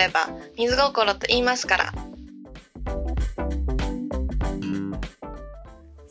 [0.00, 1.92] れば水心と言いますから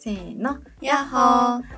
[0.02, 1.17] せーの、やっほ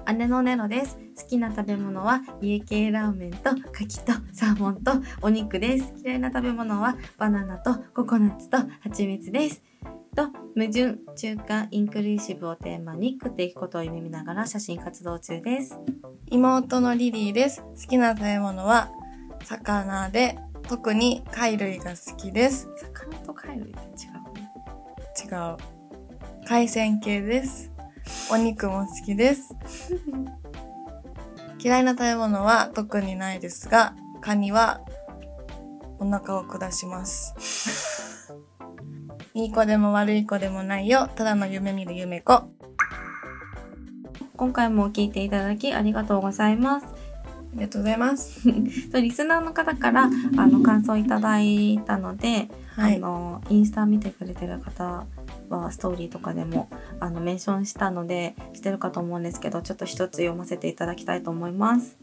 [0.06, 1.00] ー姉のネロです。
[1.20, 4.92] 好きな食べ物は家系ラーメンと牡蠣とサーモンと
[5.24, 5.92] お肉です。
[6.04, 9.64] 嫌いな食べ物はバナナとココナッツと蜂蜜です。
[10.16, 15.80] と、矛盾、中間、インクルーシブをテーマに食っていくことを夢見ながら写真活動中です。
[16.28, 17.62] 妹のリリーです。
[17.62, 18.92] 好きな食べ物は
[19.44, 22.68] 魚で、特に貝類が好きです。
[22.78, 24.52] 魚と貝類って違うね。
[25.24, 25.58] 違う。
[26.48, 27.72] 海鮮系です。
[28.32, 29.56] お肉も好きです。
[31.60, 34.82] 嫌いな食べ物は特にないですが、カニは
[36.00, 38.34] お腹を下します。
[39.34, 41.08] いい子でも悪い子でもないよ。
[41.16, 42.44] ただの夢見る夢子。
[44.36, 47.01] 今回も聞いていただきありがとうございます。
[47.52, 48.42] ありがとうございます。
[48.92, 55.06] とリスナーの方からあの感想いただいたので、はいあのインスタ見てくれてる方
[55.50, 61.98] はストーリーとかでもあのメンションしたのでしてるかと思うんですけどちょっと一つ読ませていただきたいと思います。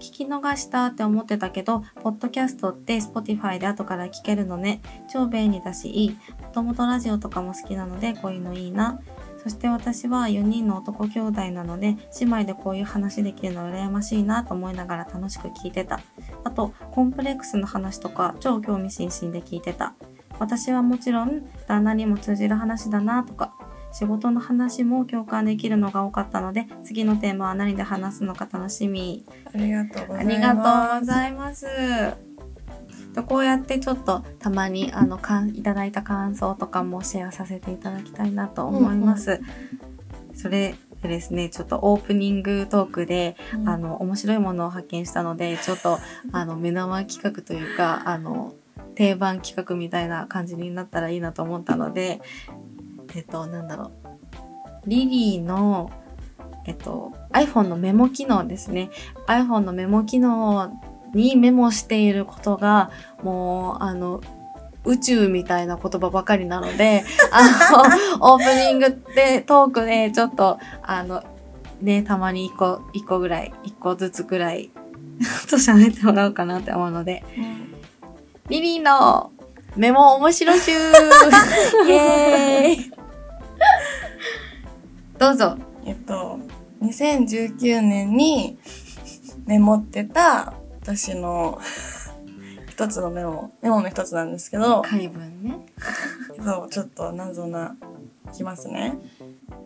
[0.00, 4.80] 聞き逃したって思ってたけど、ポッドキャストって Spotify で後から聞けるのね。
[5.12, 6.10] 超便利だしいい。
[6.10, 6.16] も
[6.52, 8.98] ともとラジオとかも好きなので、こういうのいいな。
[9.42, 16.00] そして私は4人の男兄弟なので、姉妹でこういう話できるの羨ましいなと思いながら楽しく聞いてた。
[16.44, 19.94] あと、コンプレックスの話とか超興味津々で聞いてた。
[20.38, 23.54] 私はもちろん旦那にも通じる話だなとか、
[23.92, 29.24] 仕事の話も共感できるのが多かったので、次のテーマは何で話すのか楽しみ。
[29.52, 32.29] ありがとうござあいます。
[33.26, 39.40] こうやってちょっとたまにあのかんいただいた感想とかもシェアさせていただきたいなと思います。
[40.34, 45.98] それでですね、ちょっとオープニングトークで、うんあの面白いものを発見したので、ちょっと
[46.32, 48.54] あの目玉企画というか、あの
[48.94, 52.20] 定番企画みたいな感じになったらいいなと思ったので、
[53.14, 53.90] えっとなんだろう、
[54.86, 55.90] リリーの
[56.66, 58.90] えっと iPhone のメモ機能ですね。
[59.26, 60.70] iPhone のメモ機能
[61.14, 62.90] にメモしていることが、
[63.22, 64.20] もう、あの、
[64.84, 67.88] 宇宙みたいな言葉ばかりなので、 あ
[68.18, 71.22] の、オープニングで、トークで、ちょっと、あの、
[71.80, 74.70] ね、たまに一個、一個ぐらい、一個ずつぐらい、
[75.50, 77.70] と喋ってもらおうかなって思うので、うん
[78.50, 79.30] リリーの
[79.76, 80.72] メモ面白集。
[81.86, 82.92] イエーイ。
[85.18, 85.56] どうぞ。
[85.86, 86.40] えっと、
[86.82, 88.58] 2019年に
[89.46, 91.60] メモってた私の
[92.68, 95.66] 一つのメモ、メモの一つなんですけど、海文ね。
[96.42, 97.76] そう、ちょっと謎な、
[98.32, 98.96] いきますね。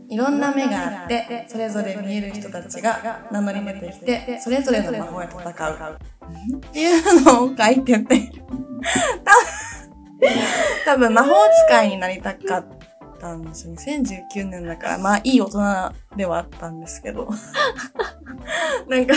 [0.09, 5.99] いろんな目があって、それぞれ見える人たちが名乗り出てきて、それぞれの魔法で戦う。
[6.57, 8.33] っていうのを書いてて、
[10.85, 11.31] 多分魔法
[11.69, 12.74] 使いになりたかっ
[13.25, 13.75] たんですよ。
[13.75, 15.59] 2019年だから、まあいい大人
[16.17, 17.31] ではあったんですけど。
[18.89, 19.15] なんか、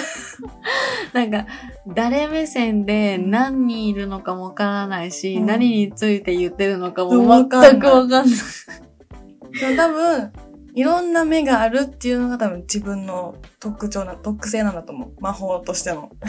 [1.13, 1.45] なんか、
[1.87, 8.31] 誰目線で何人いるのかもわからないし、うん何について言ってるのかも全くわかんない。
[9.75, 10.31] 多分、
[10.73, 15.11] いろんな目があるっていうのが多分自分の特徴な、特性なんだと思う。
[15.19, 16.11] 魔法としての。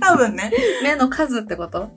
[0.00, 0.50] 多分ね。
[0.82, 1.90] 目の数ってこと？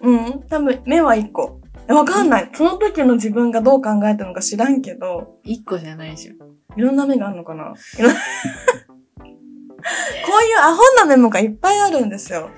[0.00, 0.44] うん。
[0.48, 1.59] 多分、目は一個。
[1.90, 2.50] えわかんない。
[2.54, 6.34] その時の自分がどう考えたのか知らんけど、一個じゃないでしょ。
[6.76, 8.12] いろんな目があるのかな こういう
[10.60, 12.48] アホなメモがいっぱいあるんですよ。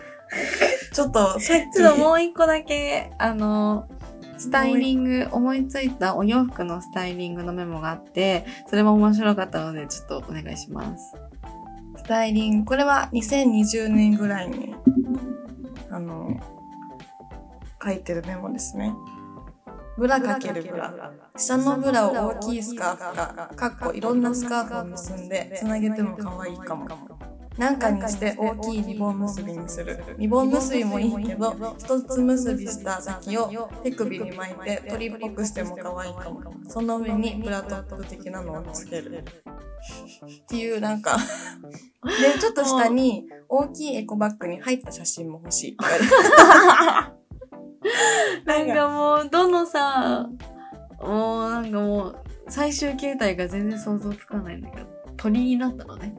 [0.93, 1.79] ちょっと、さっき。
[1.79, 3.89] ちょっともう一個だけ、あの、
[4.37, 11.15] スタイリング、思いついたお洋服のスタイリングのメモがあって、それも面白かったので、ちょっとお願いします。
[11.97, 14.75] スタイリング、これは2020年ぐらいに、
[15.91, 16.39] あの、
[17.83, 18.95] 書いてるメモですね。
[19.97, 21.13] ブラかけるブラ。
[21.37, 26.89] 下のブラを大きいスカーフか、かっこいろんなスカーフを結んで、つなげても可愛いかも。
[27.59, 30.03] なんかにして大きいリボン結びにする。
[30.19, 36.41] リボン結びもいいけど、一つ結びした先を手首に巻いて鳥っぽくしても可愛いかも。
[36.69, 39.25] その上にブラトップ的なのをつける。
[40.25, 45.77] っていうなんかで、ちょっと下に大きいエコバッグに入った写真も欲しい。
[48.45, 50.29] なんかもう、どのさ、
[51.01, 52.17] もうなんかもう、
[52.49, 54.87] 最終形態が全然想像つかないんだけど、
[55.17, 56.15] 鳥になったのね。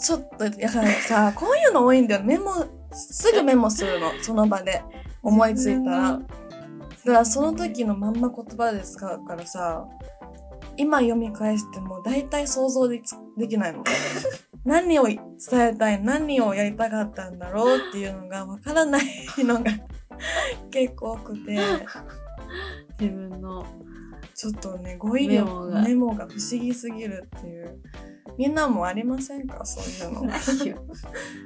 [0.00, 2.22] ちょっと、だからさ、こういうの多いんだよ。
[2.24, 2.52] メモ、
[2.92, 4.12] すぐメモするの。
[4.20, 4.82] その場で。
[5.22, 6.20] 思いついたら。
[7.04, 9.86] だからその時のまんま言葉で使うからさ、
[10.76, 13.00] 今読み返しても大体想像で
[13.48, 13.84] きないの。
[14.64, 15.20] 何を伝
[15.54, 19.04] えたい、何をやりたかったんだろうっていうのがわからない
[19.38, 19.64] のが
[20.70, 21.58] 結構多くて、
[23.00, 23.66] 自分の。
[24.34, 27.80] ちょっとね、語彙力メモがメモが不思議すぎるっていう。
[28.38, 29.64] みんなもありませんか？
[29.66, 30.80] そういう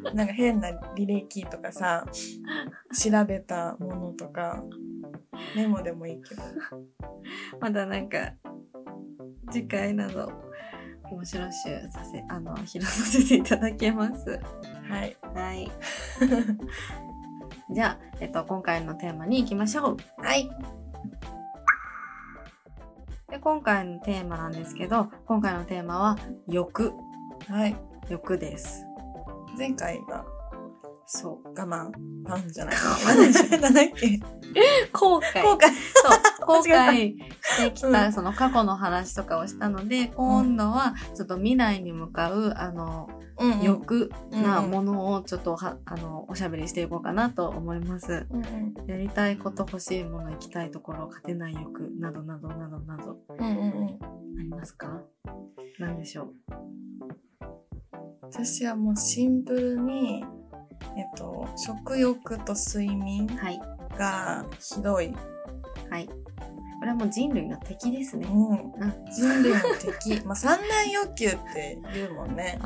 [0.04, 0.14] の。
[0.14, 2.06] なんか変な履歴とかさ、
[2.92, 4.62] 調べたものとか、
[5.56, 6.42] メモでもいいけど。
[7.60, 8.34] まだなんか、
[9.50, 10.32] 次回など、
[11.10, 14.38] 面白集させ、あの、披露させていただきます。
[14.88, 15.16] はい。
[15.34, 15.70] はい。
[17.74, 19.96] じゃあ、えっと、今回のテーマに行きましょう。
[20.18, 20.48] はい。
[23.28, 26.92] で、今回のテーマなんですけど、今回のテーマは、欲。
[27.48, 27.76] はい。
[28.08, 28.86] 欲です。
[29.58, 30.24] 前回が
[31.06, 31.48] そう。
[31.48, 31.90] 我慢
[32.24, 32.78] パンじゃない我
[33.28, 34.20] 慢じゃなんだっけ
[34.92, 35.42] 後悔。
[35.42, 35.60] 後悔。
[35.94, 36.08] そ
[36.42, 43.08] う、後悔してきた、その過去の話とかをしたので、今度は、ちょっと未来に向かう、あの、
[43.38, 43.62] うんうん。
[43.62, 48.26] 欲なものをちょっとは、あの、おしゃべりしていこうかなと思います。
[48.30, 48.74] うんうん。
[48.88, 53.98] やりたいこと、欲しいもの、行きたいところ、勝てない欲、などなどなどなど、うんうんうん。
[54.38, 55.02] ありますか？
[55.78, 56.34] 何でしょう？
[58.22, 60.24] 私はもうシンプルに、
[60.96, 63.60] えっと、食欲と睡眠はい。
[63.98, 65.14] がひどい。
[65.90, 66.06] はい。
[66.06, 68.26] これはもう人類の敵ですね。
[68.30, 68.50] うん。
[68.50, 69.04] うん。
[69.10, 70.22] 人類の敵。
[70.26, 72.58] まあ、三大欲求って言うもんね。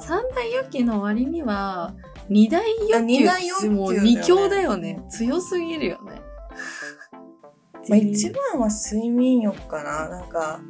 [0.00, 1.94] 三大欲求の割には、
[2.28, 5.04] 二大欲求二大欲求も二強だよね。
[5.08, 6.20] 強すぎるよね。
[7.88, 10.08] まあ、一番は睡眠欲かな。
[10.08, 10.60] なんか、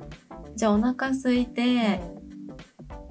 [0.55, 2.16] じゃあお腹空いて、うん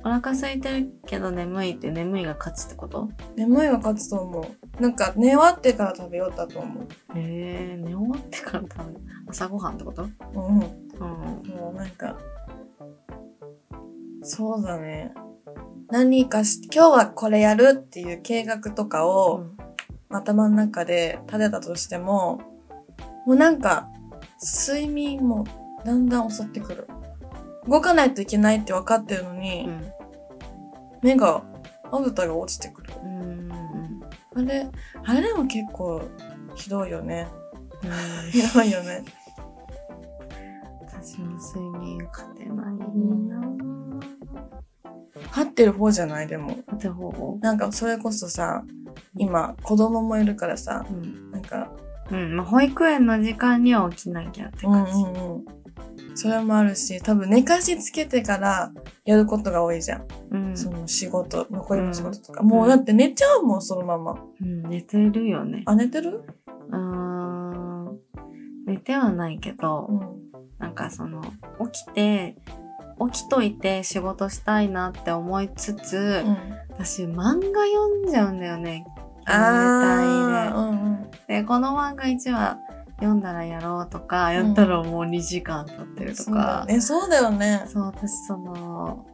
[0.06, 3.10] お腹空いてるけど眠いって眠いが勝つってこと？
[3.36, 4.82] 眠いが勝つと思う。
[4.82, 6.84] なんか、寝終わってから食べようだと思う。
[7.18, 9.00] へえ、寝終わってから食べる？
[9.28, 10.04] 朝ごはんってこと？
[10.04, 10.10] うん。
[10.12, 10.68] うん。
[11.50, 12.20] もうなんか、
[14.22, 15.12] そうだね。
[15.90, 19.46] 何かし、今日はこれやるっていう計画とかを
[20.10, 22.42] 頭の中で立てたとしても、
[23.26, 23.88] もうなんか、
[24.68, 25.46] 睡眠も
[25.84, 26.88] だんだん襲ってくる。
[27.68, 29.92] 動かないといけないって分かってるのうに、ん。
[31.06, 31.44] 目が、
[31.92, 32.94] まぶたが落ちてくる。
[33.04, 33.12] うん。
[33.22, 34.02] うん。
[34.36, 34.68] あれ、
[35.06, 36.02] あれでも結構
[36.56, 37.28] ひどいよね。
[37.84, 37.92] うん
[38.32, 39.04] ひどいよね。
[40.88, 43.42] 私も睡眠勝てないな
[45.32, 46.28] 張ってる方じゃない？
[46.28, 46.56] でも。
[46.68, 48.64] 勝て方なんかそれこそさ、
[49.18, 51.32] 今子供もいるからさ、うん。
[51.32, 51.72] なんか、
[52.12, 52.36] うん。
[52.36, 54.92] まあ、保育園の時間には起きなきゃってうん感じ。
[54.92, 55.46] うんうん。
[56.16, 58.72] それもあるし、多分寝かしつけてから
[59.04, 60.08] やることが多いじゃん。
[60.32, 60.58] うん。
[60.58, 62.44] その仕事、残りの仕事とか。
[62.44, 64.16] もうだって寝ちゃうもん、そのまま。
[64.42, 65.64] うん、寝てるよね。
[65.66, 66.24] あ、寝てる？
[66.70, 68.00] うーん。
[68.66, 70.00] 寝てはないけど、うん。
[70.60, 71.22] なんかその、
[71.72, 72.36] 起きて、
[73.12, 76.24] 起きといて仕事したいなって思いつつ、
[76.70, 78.86] 私漫画読んじゃうんだよね。
[79.26, 81.12] あー、携帯うんうん。
[81.28, 81.42] で。
[81.42, 82.58] で、この漫画1話
[82.98, 86.66] 読んだらやろうとか、やったらもう2時間経ってるとそうだか。
[86.66, 87.64] ね、そうだよね。
[87.68, 89.06] そう、私その、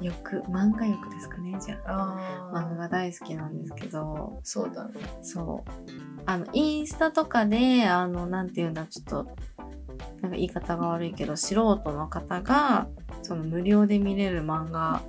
[0.00, 2.50] 欲、漫画欲ですかね、じゃあ。
[2.52, 4.94] あ漫画が大好きなんですけど、そうだね。
[5.22, 5.70] そう。
[6.26, 9.24] あの、インスタとかで、あの、なんて言うんだ、ちょっと、
[10.20, 12.88] なんか言い方が悪いけど、素人の方が、
[13.22, 15.02] その無料で見れる漫画、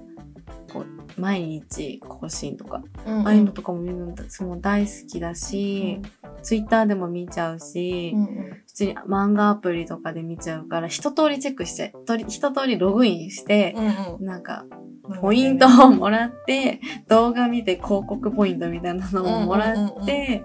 [0.71, 3.27] こう、毎日更新とか、うんうん。
[3.27, 5.99] ああいうのとかも見るのその大好きだし、
[6.43, 8.27] ツイッターでも見ちゃうし、うんうん。
[8.67, 11.93] 普通に漫画アプリとかで見ちゃうから、一通りチェックして、
[12.27, 13.75] 一通りログインして、
[14.19, 14.65] うんなんか、
[15.03, 15.19] うん。
[15.21, 20.43] ポイントをもらって、動画見て広告ポイントみたいなのをもらって、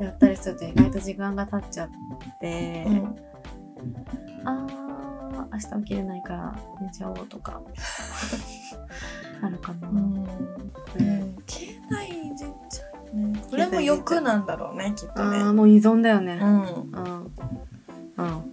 [0.00, 1.90] やったりすると意外と時間が経っちゃっ
[2.40, 3.16] て、うん。
[4.44, 4.91] あー、
[5.52, 7.60] 明日起きれないから寝ちゃおうとか、
[9.42, 9.88] あるかな。
[9.88, 10.26] うんうん
[11.46, 13.42] 携帯いじっちゃうね。
[13.50, 15.38] これも欲なんだろうね、きっとね。
[15.38, 16.38] あー、もう依存だよね。
[16.40, 16.62] うん。
[16.62, 17.32] うん。
[18.16, 18.52] うん。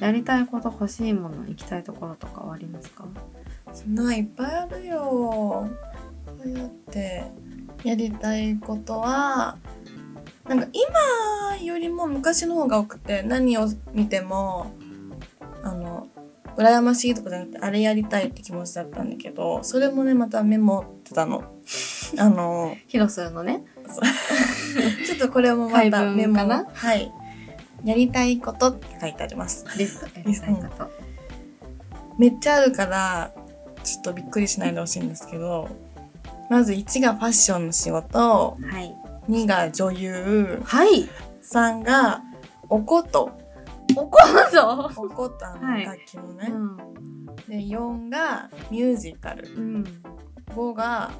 [0.00, 3.04] やりたいこと欲しいもの、行きたいところとかはありますか？
[3.72, 5.68] そんないっぱいあるよ。
[6.26, 7.24] 欲うやって
[7.84, 9.56] やりたいことは
[10.48, 14.72] なんか今よりも昔の方が多くて何を見ても
[16.56, 21.44] 羨ましいとかじゃなくてあれやりたいって気持ちだったんだけどそれもねまたメモってたの。
[22.18, 23.62] あの広するのね。
[25.06, 26.66] ちょっとこれもまたメモかな？
[26.72, 27.12] はい
[27.84, 29.64] やりたいことって書いてあります。
[29.78, 30.90] リストやりたいこと。
[32.18, 33.30] めっちゃあるから
[33.84, 35.68] ちょっとびっくりしないでほしいんですけど
[36.48, 38.96] まず1がファッションの仕事はい。
[39.28, 41.08] 2が女優はい。
[41.42, 42.22] 3が
[42.68, 43.30] おこと
[43.94, 44.90] 怒るぞ。
[44.96, 46.76] おことあのはい楽器のね、うん。
[47.48, 49.48] で4がミュージカル。
[49.48, 49.84] うん。
[50.48, 51.10] 5が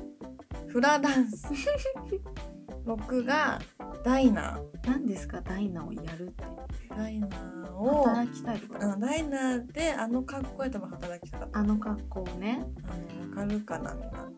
[0.69, 1.49] フラダンス
[2.87, 3.59] 6が
[4.05, 5.41] ダイナ何ですか？
[5.41, 6.45] ダイナをやるって。
[6.45, 8.93] ーダイナーを働きたいとか。
[8.93, 12.65] あダイナーであの格好や多分働きたかったあの格好をね。
[12.89, 13.95] あのわかるかな？
[13.95, 14.31] みんな。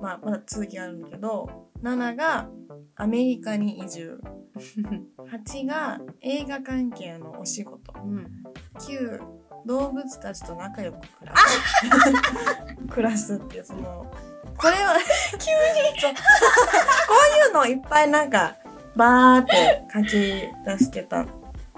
[0.00, 2.48] まあ、まだ続きあるんだけど、7が
[2.96, 4.20] アメリカに移住。
[5.32, 7.92] 8が映画関係のお仕事。
[8.02, 8.26] うん。
[8.80, 9.20] 9、
[9.64, 11.82] 動物たちと仲良く暮らす。
[12.90, 14.10] 暮らすっていう、その、
[14.56, 14.96] これは、
[15.32, 16.14] 急にこ
[17.10, 18.56] ういうのいっぱいなんか、
[18.94, 21.24] バーって書き出してた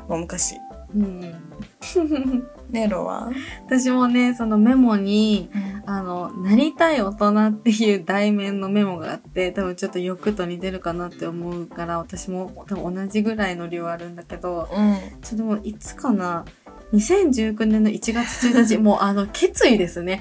[0.09, 0.57] の、昔。
[0.95, 2.49] うん。
[2.71, 3.31] ネロは？
[3.67, 5.51] 私もね、そのメモに、
[5.87, 15.21] あの、なりたい大人っていう題名のメモがあって、多分ちょっと欲と似てるかなって思うから、私も多分同じぐらいの量あるんだけど、うん。
[15.21, 16.45] ちょっともういつかな、
[16.95, 20.21] 2019年の1月1日、もうあの、決意ですね。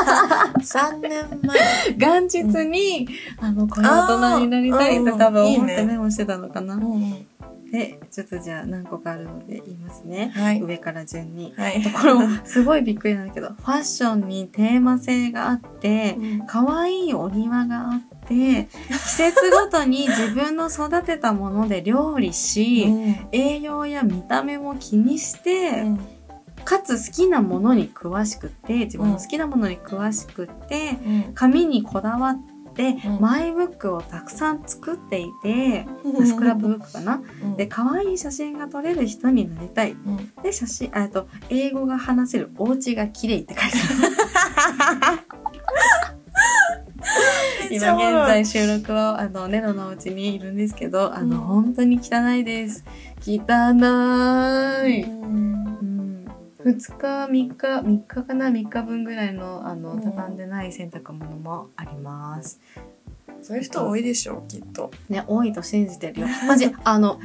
[0.60, 1.94] 3年前。
[1.96, 6.74] 元日に、あの、この大人になりたいってあー多分うんいいね思ってメモしてたのかな。
[6.74, 7.26] うん。
[7.72, 10.30] で、ちょっとじゃあ何個かあるので言いますね。
[10.34, 10.60] はい。
[10.60, 11.54] 上から順に。
[11.56, 11.82] はい。
[11.82, 22.86] これもすごいびっくりなんだけど、ファッションにテーマ性があって、可愛いお庭があって、季節ごとに自分の育てたもので料理し、
[23.32, 25.84] 栄養や見た目も気にして、
[26.64, 30.96] かつ好きなものに詳しくて、自分の好きなものに詳しくて、
[31.34, 33.20] 紙にこだわって、うん。
[33.20, 35.86] マイブックをたくさん作っていて、
[36.24, 37.20] スクラップブックかな？
[37.58, 39.94] で、可愛い写真が撮れる人になりたい。
[40.42, 43.78] で、写真、あと、英語が話せるお家が綺麗って書いて
[44.56, 45.18] ある。
[47.70, 52.84] 今現在収録はあのネロのお家にいるんですけど、あの、うん本当に汚いです。
[53.20, 53.38] 汚
[54.86, 55.02] い。
[55.02, 56.26] うん。
[56.64, 62.60] 2日、3日、3日かな ?3 日分ぐらいの、あの、うん畳んでない洗濯物もあります。
[63.42, 66.28] そういう人多いでしょうきっとね、多いと信じてるよ。
[66.46, 67.18] マジ、あの、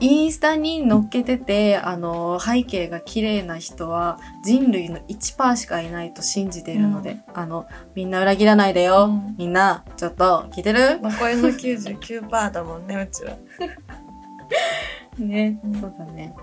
[0.00, 9.06] インスタに載っけてて、あの、背景が綺麗な人は人類の1%しかいないと信じているので、あの、みんな裏切らないでよ。
[9.06, 11.00] うんみんな、ちょっと、聞いてる？
[11.02, 13.36] まあこれの99%だもんねうちは
[15.18, 16.34] ね、うんそうだね。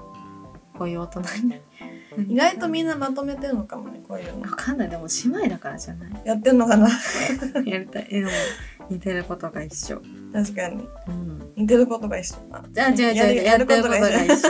[0.77, 2.33] こういう大人に。
[2.33, 4.89] 意外とみんなまとめてるのかもねこういうのわかんない。
[4.89, 6.11] でも姉妹だからじゃない？
[6.25, 6.89] やってんのかな？
[7.65, 8.07] やりたい。
[8.09, 8.31] えでも、
[8.89, 10.01] 似てることが一緒。
[10.33, 11.34] 確かにうん。
[11.55, 13.43] 似てることが一緒あじゃあ、違う違う違う。
[13.43, 14.49] やることが一緒。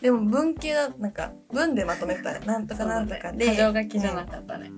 [0.00, 4.70] でも文系だなんか文でまとめたいなんとかなんとかで書きじゃなかったね。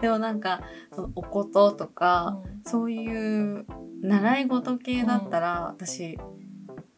[0.00, 0.60] でもなんか、
[0.94, 3.66] そのおこととか、そういう
[4.02, 6.18] 習い事系だったら、私、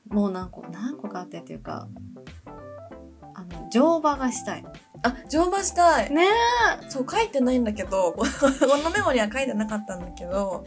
[0.08, 1.88] もう何個、何個かあってっていうか、
[3.34, 4.64] あの、乗馬がしたい。
[5.02, 6.26] あ乗馬したいね
[6.88, 8.24] そう書いてないんだけど こ
[8.82, 10.66] のメモには書いてなかったんだけど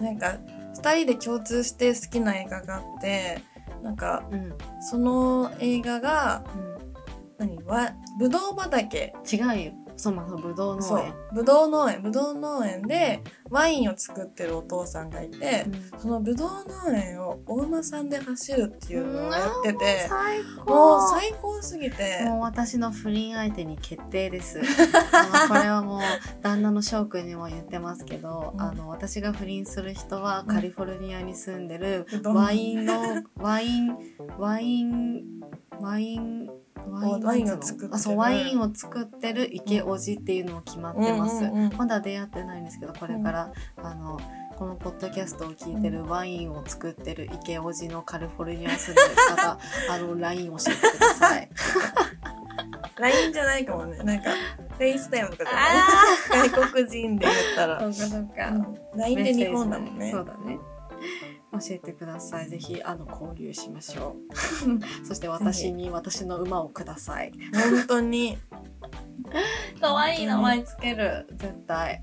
[0.00, 0.38] なんか
[0.82, 3.42] 2人で共通して好きな映画があって
[3.82, 4.36] なんかえ。
[4.36, 4.54] うん。
[4.80, 6.44] その映画が
[7.38, 7.48] うん。
[7.48, 7.64] 何？
[7.64, 9.72] わぶどう畑違うよ。
[10.00, 11.14] そう、まあ、そうぶどう農園。
[11.32, 12.02] ぶどう農園。
[12.02, 15.66] ぶどう農園でワインを作ってるお父さんがいて、
[15.98, 16.48] そのぶどう
[16.88, 24.60] 農園をお馬さんで走るっていうのをやってて、最も高う最高すぎて、もう私の不倫相手に決定です。
[25.12, 26.00] あのこれはもう
[26.42, 28.62] 旦那の翔くんにも言ってますけど、うん。
[28.62, 33.96] あの私が不倫する人はカリフォルニアに住んでるワインのワイン
[34.38, 35.40] ワイン
[35.80, 36.48] ワイン
[36.88, 37.94] ワインを作ってる。
[37.94, 41.44] あそうワインを作ってる池おじっていうのも決まってます。
[41.44, 44.20] うんうんうんまだ出会ってないんですけどこれから、あの
[44.56, 49.58] このポッドキャストを聞いてるワインを作ってる池おじのカリフォルニアに住んでる方
[49.88, 51.48] あの LINE 教えてください。
[53.00, 53.98] LINE じゃないかもね。
[54.04, 54.30] なんか
[54.76, 58.48] FaceTime とかじゃあない外国人で言ったら、 そうかそうか。
[58.48, 58.98] うん。
[58.98, 60.10] LINE で日本だもんね。
[60.10, 60.58] そうだね。
[61.52, 62.48] 教えてください。
[62.48, 64.36] ぜひ、あの、交流しましょう。
[65.06, 67.32] そして私に私の馬をください。
[67.52, 68.38] 本当に。
[69.80, 71.26] 可愛い名前つける。
[71.32, 72.00] 絶対。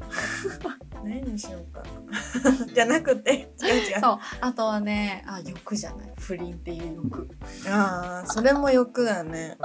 [1.03, 1.83] 何にしようか。
[2.73, 3.49] じゃなくて。
[3.61, 3.99] 違う違う。
[3.99, 4.19] そう。
[4.41, 6.13] あとはねあ欲じゃない。
[6.17, 7.29] 不倫っていう欲。
[7.69, 9.57] ああそれも欲だね。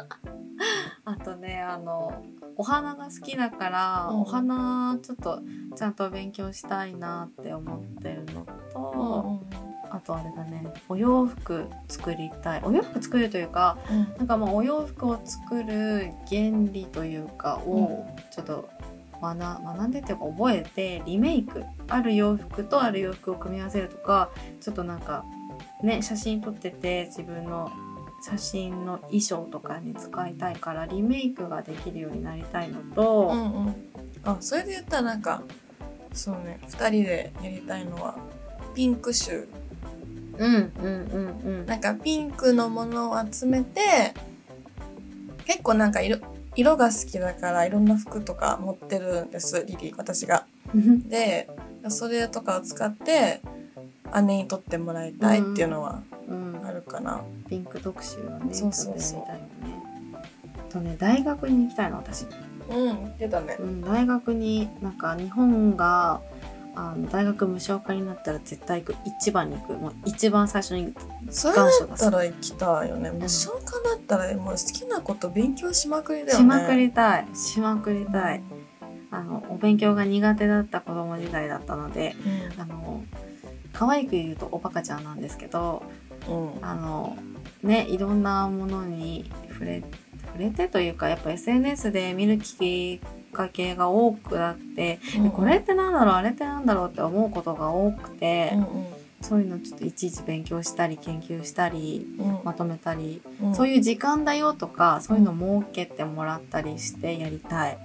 [1.05, 2.23] あとねあの
[2.57, 4.21] お花が好きだから、うん。
[4.21, 5.41] お花ちょっと
[5.75, 9.41] ちゃんと勉強したいなって思ってるのと、
[9.91, 12.63] あとあれだねお洋服作りたい。
[12.65, 14.15] お洋服作るというかうん。
[14.19, 18.69] なんかもうお洋服を作る原理というかをちょっと
[19.21, 25.25] 学学んでっていうか覚えてリメイクある洋服とある洋服を組み合わせるとかちょっとなんか
[25.83, 27.71] ね写真撮ってて自分の
[28.23, 33.75] 写真の衣装とかに使いたいからリメイクができるようになりたいのと、うんうん。
[34.25, 35.43] あそれで言ったらなんか
[36.13, 38.17] そうね2人でやりたいのは
[38.75, 39.62] ピンクシュー
[40.39, 44.15] うんうんうんうんなんかピンクのものを集めて
[45.45, 46.19] 結構なんか色
[46.55, 50.47] 色が好きだからいろんな服とか持ってるんですリリー私が。
[51.09, 51.49] で
[51.89, 53.41] それとかを使って
[54.25, 57.23] 姉に撮ってもらいたいっていうのはうんあるかな。
[57.49, 60.23] ピンク特集はねそうそうそうちょっとやりたいよね。
[60.59, 62.27] あとね大学に行きたいの私。
[62.71, 63.63] うん出たねう。
[63.65, 66.21] ん、大学になんか日本が
[66.75, 70.95] あの大学無償化になったら絶対行く一番に行くもう一番最初に
[71.31, 73.11] それだったら行きたいよね。
[73.11, 76.45] 無償化だったらもう好きなこと勉強しまくりだよね。
[76.45, 78.43] しまくりたいしまくりたい
[79.11, 82.17] あのお勉強が苦手だった子供時代だったので
[82.57, 83.05] あの
[83.73, 85.83] 可愛く言うとおバカちゃんなんですけど
[86.29, 86.53] うん。
[86.55, 86.65] うん。
[86.65, 87.17] あの
[87.63, 89.83] ねいろんなものに触れ
[90.27, 102.41] 触れてというかやっぱ SNS で見るきっかけが多くなって、でこれってなんだろうあれってなんだろうって思うことが多くて、うんそういうのちょっといちいち勉強したり研究したりうん。
[102.45, 103.55] まとめたり、うん。
[103.55, 107.79] そういう時間だよとかそういうの設けてもらったりしてやりたい。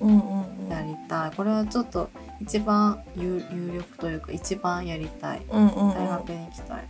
[0.00, 0.68] うんうんうん。
[0.68, 1.30] やりたい。
[1.36, 5.42] これはちょっと一番有有力というか一番やりたい。
[5.48, 5.94] うんうんうん。
[5.94, 6.84] 大学に行きたい、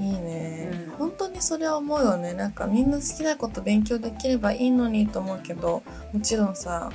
[0.00, 0.90] いいね、うん。
[0.92, 2.32] 本当にそれは思うよね。
[2.32, 6.90] なんかみんな好きなこと勉強できればいいのにと思うけどもちろんさ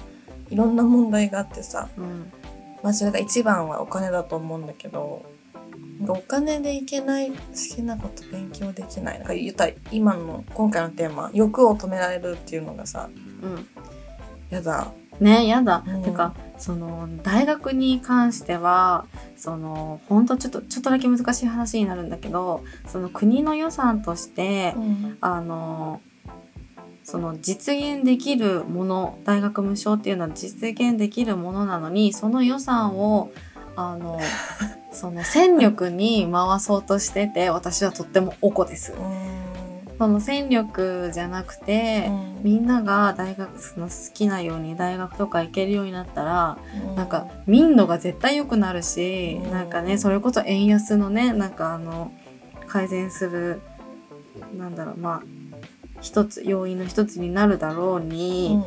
[0.49, 2.31] いろんな問題があってさうん。
[2.81, 5.23] まあそれが一番はお金だと思うんだけど
[6.07, 7.35] お金でいけない好
[7.75, 9.19] きなこと勉強できない。
[9.19, 13.09] なんか言ったら今の今回のテーマ欲を止められるっていうのがさ
[13.41, 13.67] うん。
[14.49, 16.03] やだねやだ、うん。
[16.03, 25.17] てかその大学に関してはその本当ちょっとちょっとだけ難しい話になるんだけどその国の予算として、うん。
[25.21, 26.01] あの
[27.05, 33.31] その実現できるもの大学無償っていうのは実現できるものなのにその予算を
[33.75, 34.19] あの
[34.91, 38.93] その戦力に回そうとしてて私はとってもおこです。
[39.97, 42.09] その戦力じゃなくて、
[42.41, 46.57] みんなが大学その好きなように大学とか行けるようになったら、
[46.95, 49.51] なんか民度が絶対良くなるし、うん。
[49.51, 52.11] なんかねそれこそ円安のねなんかあの
[52.67, 53.61] 改善する
[54.57, 55.23] なんだろうまあ
[56.01, 58.09] 一つ要因の一つになるだろううん。
[58.09, 58.61] に、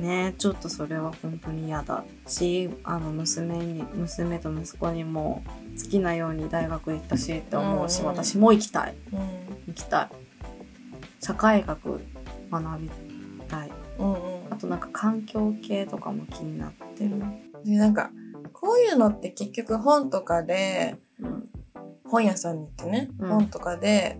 [0.00, 5.42] ねちょっとそれは本当に嫌だしあの娘に娘と息子にも
[5.80, 8.06] 好きなように大学行ったしって思うし、うん。
[8.06, 8.94] 私も行きたい。
[9.12, 9.20] うん。
[9.68, 10.19] 行きたい
[11.20, 12.00] 社会学
[12.50, 12.90] 学び
[13.48, 13.70] たい。
[13.98, 14.16] うんう
[14.48, 14.52] ん。
[14.52, 17.22] あとなんか環境系とかも気になってる、
[17.64, 18.10] でなんか
[18.52, 21.48] こういうのって結局本とかでうん。
[22.04, 23.28] 本屋さんに行ってね、うん。
[23.28, 24.18] 本とかで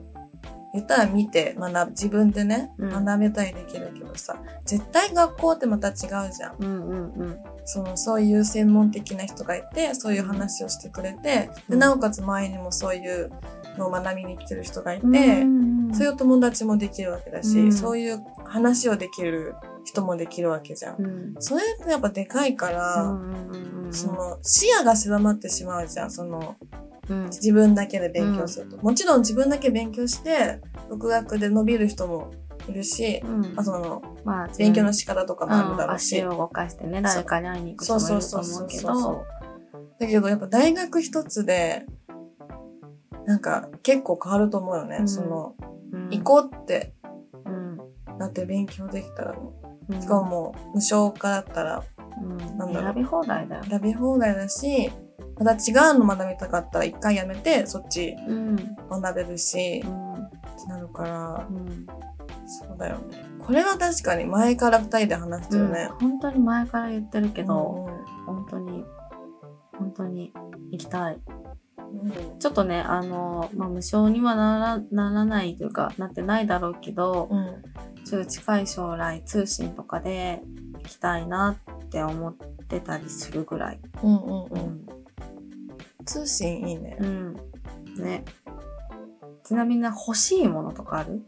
[0.72, 3.04] 言ったら見て学ぶ自分でね、うん。
[3.04, 6.56] 学べたりできるけどさ絶対学校ってまた違うじゃん。
[6.60, 7.38] うんうんうん。
[7.64, 11.74] そのそういう専門的な人がいてそういう話をしてくれて、うん。
[11.74, 13.30] でなおかつ周りにもそういう
[13.78, 17.72] のを学びに来てる人がいて、うんそういう友達もできるわけだし、うん。
[17.72, 21.02] そういう話をできる人もできるわけじゃん。
[21.02, 21.34] うん。
[21.40, 26.89] それってやっぱでかいから、うんうんうんその視野が狭まってしまうじゃんそのうん
[27.26, 32.32] 自分だけで勉強すると、もちろん自分だけ勉強して独学で伸びる人も
[32.68, 33.54] いるし、うん。
[33.56, 38.94] あそのまあ勉強の仕方とかもあるだろうし、足を動かしてね誰かに会いに行く人そうもいるとそうそうそう思うけそう。
[38.94, 39.26] ど
[39.98, 41.86] だけどやっぱ大学一つで
[43.26, 45.08] なんか結構変わると思うよね、うん。
[45.08, 45.54] その
[45.92, 46.08] うん。
[46.10, 46.94] 行こうって
[47.44, 47.78] うん。
[48.18, 49.34] なって勉強できたら
[50.00, 51.82] しかも無償化だったら
[52.22, 52.36] うん。
[52.58, 52.94] なんだろう。
[52.94, 53.64] 選び放題だよ。
[53.64, 54.90] 選び放題だし
[55.38, 58.56] また違うの学びたかったら一回やめてそっちうん
[58.88, 61.86] 学べるし、うんってなるからうん
[62.46, 63.24] そうだよね。
[63.38, 67.88] これは確かに前から二人で話してるね、本当に前から言ってるけけど、
[68.26, 68.84] 本当に
[69.78, 70.32] 本当に
[70.72, 71.18] 行きたい。
[71.78, 72.38] うん。
[72.38, 77.62] ちょっとねあの、まあ、無償にはならならないというかなってないだろうけどうん
[78.04, 80.42] ちょっと近い将来通信とかで
[80.82, 82.34] 行きたいなって思っ
[82.76, 83.80] ってたりするぐらい。
[84.02, 84.86] うんうんううん。
[86.00, 86.04] ん。
[86.04, 86.96] 通信いいね。
[87.00, 87.34] うん。
[87.96, 88.24] ね。
[89.44, 91.22] ちなみに欲しいものとかある？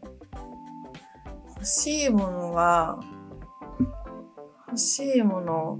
[1.55, 2.99] 欲しいものは、
[4.67, 5.77] 欲しいもの、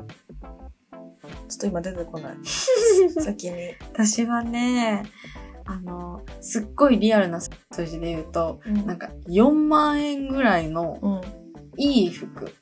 [1.50, 2.38] ちょっと今出てこない。
[3.20, 3.76] 先に。
[3.92, 5.04] 私はね、
[5.66, 7.52] あの、すっごいリアルな数
[7.86, 11.22] 字で言うと、うんなんか4万円ぐらいのうん。
[11.78, 12.54] いい服、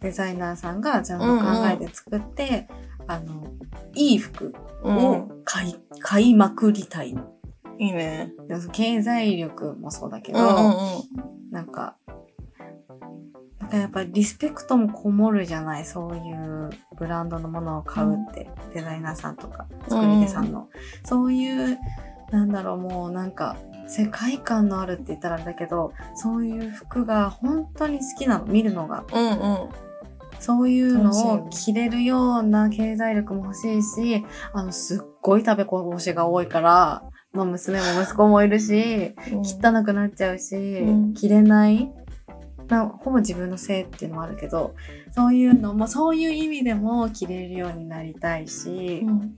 [0.00, 2.68] デザイナーさんがちゃんと考えて作って、
[3.08, 3.46] あの、
[3.94, 7.32] いい服うんを買い、買いまくりたいの。
[7.78, 8.32] いいね。
[8.48, 11.50] でも経済力もそうだけど、うんうんうん。
[11.50, 11.96] なんか、
[13.60, 20.68] なんかやっぱりリスペクトもこもるじゃないそういうブランドのものを買うって、デザイナーさんとか作り手さんの、
[21.04, 21.78] そういう
[22.30, 23.56] なんだろうもうなんか
[23.88, 29.85] 世界観のあるって言ったらあれだけどそういう服が本当に好きなの見るのがうんうん。
[30.38, 41.14] そういうのを着れるような経済力も欲しいしあのすっごい食べこぼしが多いから、まあ、娘も息子もいるし汚くなっちゃうし、うん。
[41.14, 41.90] 着れない。
[42.68, 44.74] なほぼ自分のせいっていうのもあるけど
[45.12, 49.36] そういうのもそういう意味でも着れるようになりたいし、うん。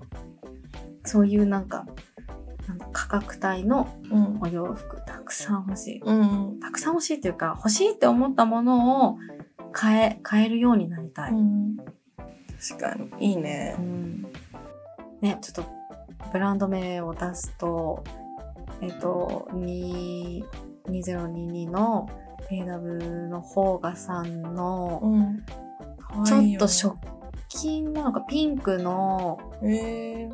[1.04, 1.87] そういうなんか
[2.66, 4.38] なんか価格帯のうん。
[4.40, 6.00] お洋服たくさん欲しい。
[6.04, 6.61] うん。
[6.61, 9.18] たくさん欲しいっていうか欲しいって思ったものを
[9.72, 11.76] 買え買えるようになりたい、うん。
[11.76, 13.31] 確かに。
[13.31, 13.76] いいね。
[13.78, 14.22] うん。
[15.20, 15.64] ねちょっと
[16.33, 18.04] ブランド名を出すと
[18.81, 20.44] えっ、とに
[20.88, 22.09] 2022の
[22.50, 25.44] AW のホーガさんのうん。
[26.24, 26.96] ちょっと食
[27.48, 30.31] 金なのかピンクのへえ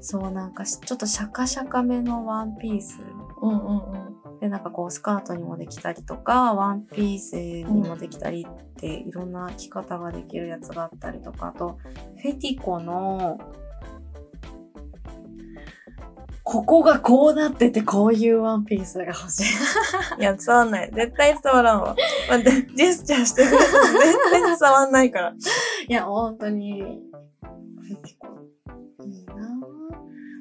[0.00, 2.98] そうなんかしちょっとシャカシャカめのワンピース。
[3.40, 4.13] うんうんうん
[4.44, 11.78] でなんかこうスカートにもできたりとかワンピースにもできたりっていろんな着方ができるやつがあったりとかあと
[12.20, 13.38] フェティコの
[16.42, 19.44] ここがこうなっててこういうワンピースが欲しい。
[20.20, 20.90] いや、伝わんない。
[20.92, 21.96] 絶対伝わらんわ。
[22.28, 25.32] 待って、ジェスチャーしてくれても絶対伝わんないから。
[25.88, 28.28] いや、本当に、フェティコ
[29.06, 29.32] いいな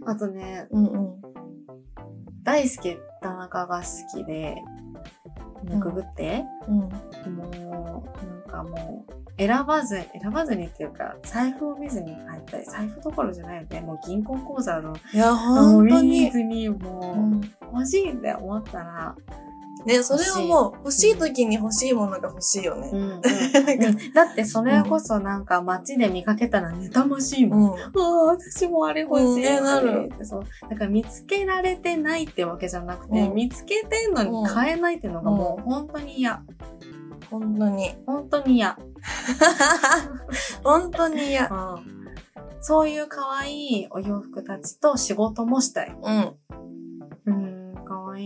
[0.05, 1.22] ぁあとね、うんうん。
[2.43, 4.79] 大輔田中が好きで、う
[5.75, 6.77] んググって、うん。
[6.77, 12.65] もう、なんかもう、選ばず、選ばずにっていうか、財布を見ずに買いたい。
[12.65, 13.81] 財布どころじゃないよね。
[13.81, 16.31] もう銀行口座の、いや、本当見に。
[16.31, 19.15] ずに、うもんう、欲しいって思ったら、
[19.85, 22.89] ね、それはもう、欲しい時に欲しいものが欲しいよね。
[22.93, 27.73] うん、 なんかだってそれこそなんか街で見かけたら妬ましいもん。
[27.73, 27.79] うん。
[27.79, 29.25] ああ、私もあれ欲しい。
[29.25, 30.43] うんねなるそう。
[30.69, 36.43] だから見つけられてないってわけじゃなくて、うん見つけてんのに買えないっていうのがもう本当に嫌。
[37.29, 37.95] 本当に。
[38.05, 38.77] 本当に嫌。
[40.63, 41.49] 本当に嫌。
[42.61, 45.95] そういう可愛いお洋服たちと仕事もしたい。
[46.01, 46.33] うん。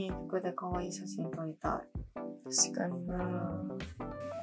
[0.05, 1.83] い服で可愛い写真撮りた
[2.49, 3.17] 確かにな。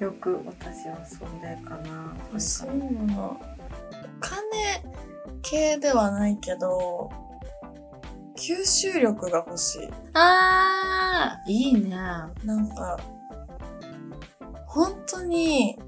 [0.01, 0.05] い。
[0.05, 2.15] よく私はそれかな。
[2.31, 3.31] 欲しいもの。
[3.31, 3.41] お
[4.21, 4.41] 金
[5.43, 7.11] 系ではないけど、
[8.37, 9.89] 吸収力が欲しい。
[10.15, 11.91] あー、いいね。
[11.91, 12.99] なんか、
[14.67, 15.79] 本当に、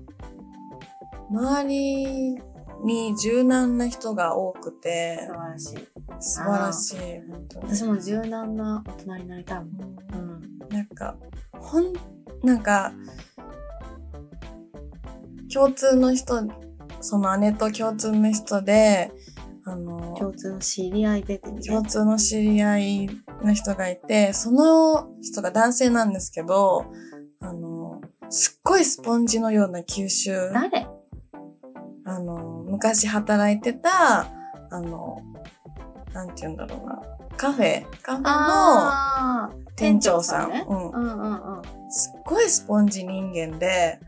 [1.28, 2.40] 周り
[2.84, 5.88] に柔軟な人が多くて素、晴らしい。
[6.20, 6.96] 素晴らしい。
[7.30, 9.96] 本当に私も柔軟な大人になりたいもん。
[10.12, 10.68] うんうん。
[10.68, 11.16] なんか、
[11.52, 11.92] ほん、
[12.42, 12.92] なんか、
[15.52, 16.46] 共通の人、
[17.00, 19.12] その姉と共通の人で、
[19.64, 23.10] あの、共通の知り合いで共通の知り合い
[23.42, 26.86] の人がいて、その人が男性なんですけど、
[27.40, 30.50] あの、すっごいスポンジのような吸収。
[30.52, 30.95] 誰？
[32.06, 34.26] あの、昔働いてた、
[34.70, 35.22] あの、
[36.14, 37.02] なんて言うんだろうな。
[37.36, 40.50] カフェカフェの店長さん。
[40.50, 40.64] ね。
[40.68, 40.90] うん。
[40.90, 41.62] うんうんうん。
[41.90, 44.00] すっごいスポンジ人間で、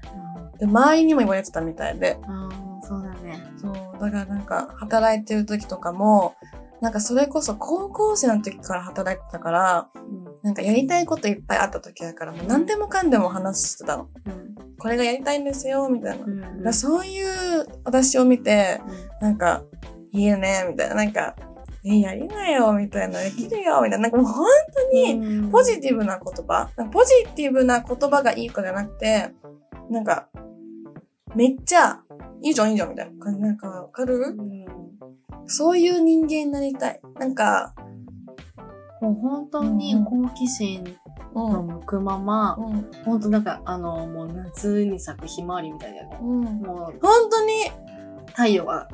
[0.58, 2.18] で、周りにも言われてたみたいで。
[2.22, 3.42] ああ、そうだね。
[3.56, 6.34] そう、だからなんか、働いてる時とかも、
[6.80, 10.28] なんかそれこそ高校生の時から働いてたから、うん。
[10.42, 14.08] なんかやりたいこといっぱいあった時だから、もう何でもかんでも話してたの。
[14.26, 14.47] うん。
[14.78, 16.24] これがやりたいんですよ、みたいな。
[16.24, 16.62] だかうん。
[16.62, 18.80] らそういう私を見て、
[19.20, 19.62] なんか、
[20.12, 20.94] いいよね、みたいな。
[20.94, 21.34] なんか、
[21.84, 23.20] え、やりなよ、みたいな。
[23.20, 24.08] できるよ、みたいな。
[24.08, 29.30] なんかもう本当に、にポジティブな言葉なんかポジティブな言葉がいいかじゃなくて、
[29.90, 30.28] なんか、
[31.34, 32.00] めっちゃ、
[32.42, 33.40] いいじゃん、いいじゃん、みたいな感じ。
[33.40, 34.16] なんか、わかる？
[34.16, 34.66] うん
[35.50, 37.00] そういう人間になりたい。
[37.18, 37.74] なんか、
[39.00, 41.07] もう本当に好奇心うん。
[41.48, 42.90] の向くまま、うん。
[43.04, 46.18] 本当なんか、あの、もう夏に咲くひまわりみたいだよね。
[46.20, 46.42] うん。
[46.60, 47.52] もう、本当に、
[48.28, 48.88] 太陽が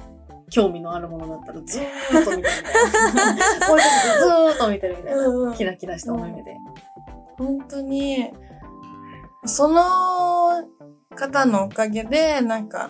[0.50, 1.82] 興味のあるものだったらずー
[2.22, 3.68] っと見てるみたいな。
[3.68, 5.26] もう一つずーっと見てるみたいな。
[5.26, 6.56] うんキラキラしたお目目で。
[7.36, 8.30] 本当に、
[9.44, 9.82] その
[11.14, 12.88] 方のおかげで、なんか、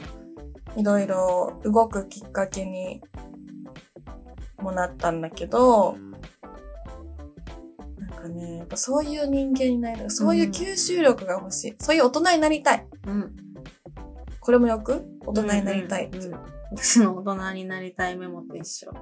[0.76, 3.00] いろいろ動くきっかけに
[4.58, 5.96] もなったんだけど、
[8.24, 10.10] かね、やっぱそういう人間になりたい。
[10.10, 11.76] そういう吸収力が欲しい。
[11.78, 12.86] そういう大人になりたい。
[13.06, 13.36] うん。
[14.40, 15.04] これもよく？
[15.26, 16.06] 大人になりたい。
[16.06, 16.40] うんうんうん
[16.76, 18.90] 私の大人になりたいメモと一緒。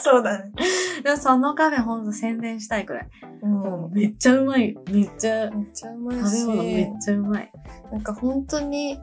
[0.00, 0.52] そうだね。
[1.02, 3.08] でもそのカフェほんと宣伝したいくらい。
[3.42, 3.50] うん。
[3.50, 4.78] もうめっちゃうまい。
[4.88, 6.44] めっちゃ、めっちゃうまい食べし。
[6.44, 7.50] 物めっちゃうまい。
[7.90, 9.00] なんか本当に、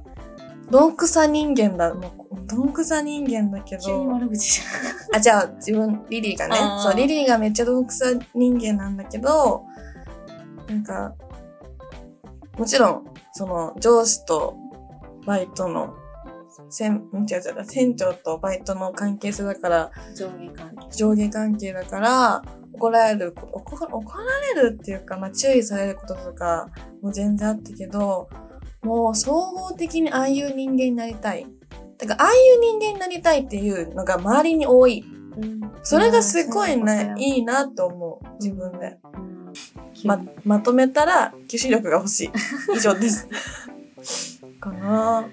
[0.70, 1.94] どんくさ人間だ。
[1.94, 3.84] もう、どんくさ人間だけど。
[3.84, 4.62] 急に悪口じ
[5.14, 9.64] あ、じゃあ自分、リリーがねそう、リリーがめっちゃどんくさ人間なんだけど、
[10.68, 11.14] なんか、
[12.58, 14.58] もちろん、その、上司と
[15.26, 15.94] バイトの、
[16.70, 20.16] せん、ん違う違う、船長とバイトの関係性だから、ゃん。
[20.16, 20.98] 上下関係。
[20.98, 22.42] 上下関係だから、
[22.74, 26.68] 怒られる怒られるっていうか、まあ注意されることとか
[27.02, 28.30] も全然あったけど、
[28.86, 31.48] もう総合的にああいう人間になりたい。
[31.98, 35.04] だから、ああいう人間になりたいっていうのが周りに多い。
[35.82, 38.44] それがすごいね、いいなと思う。
[38.44, 38.98] 自分で。
[39.04, 39.54] うん。
[40.04, 42.32] ま、まとめたら、吸収力が欲しい。
[42.76, 43.28] 以上です。
[44.62, 45.28] かな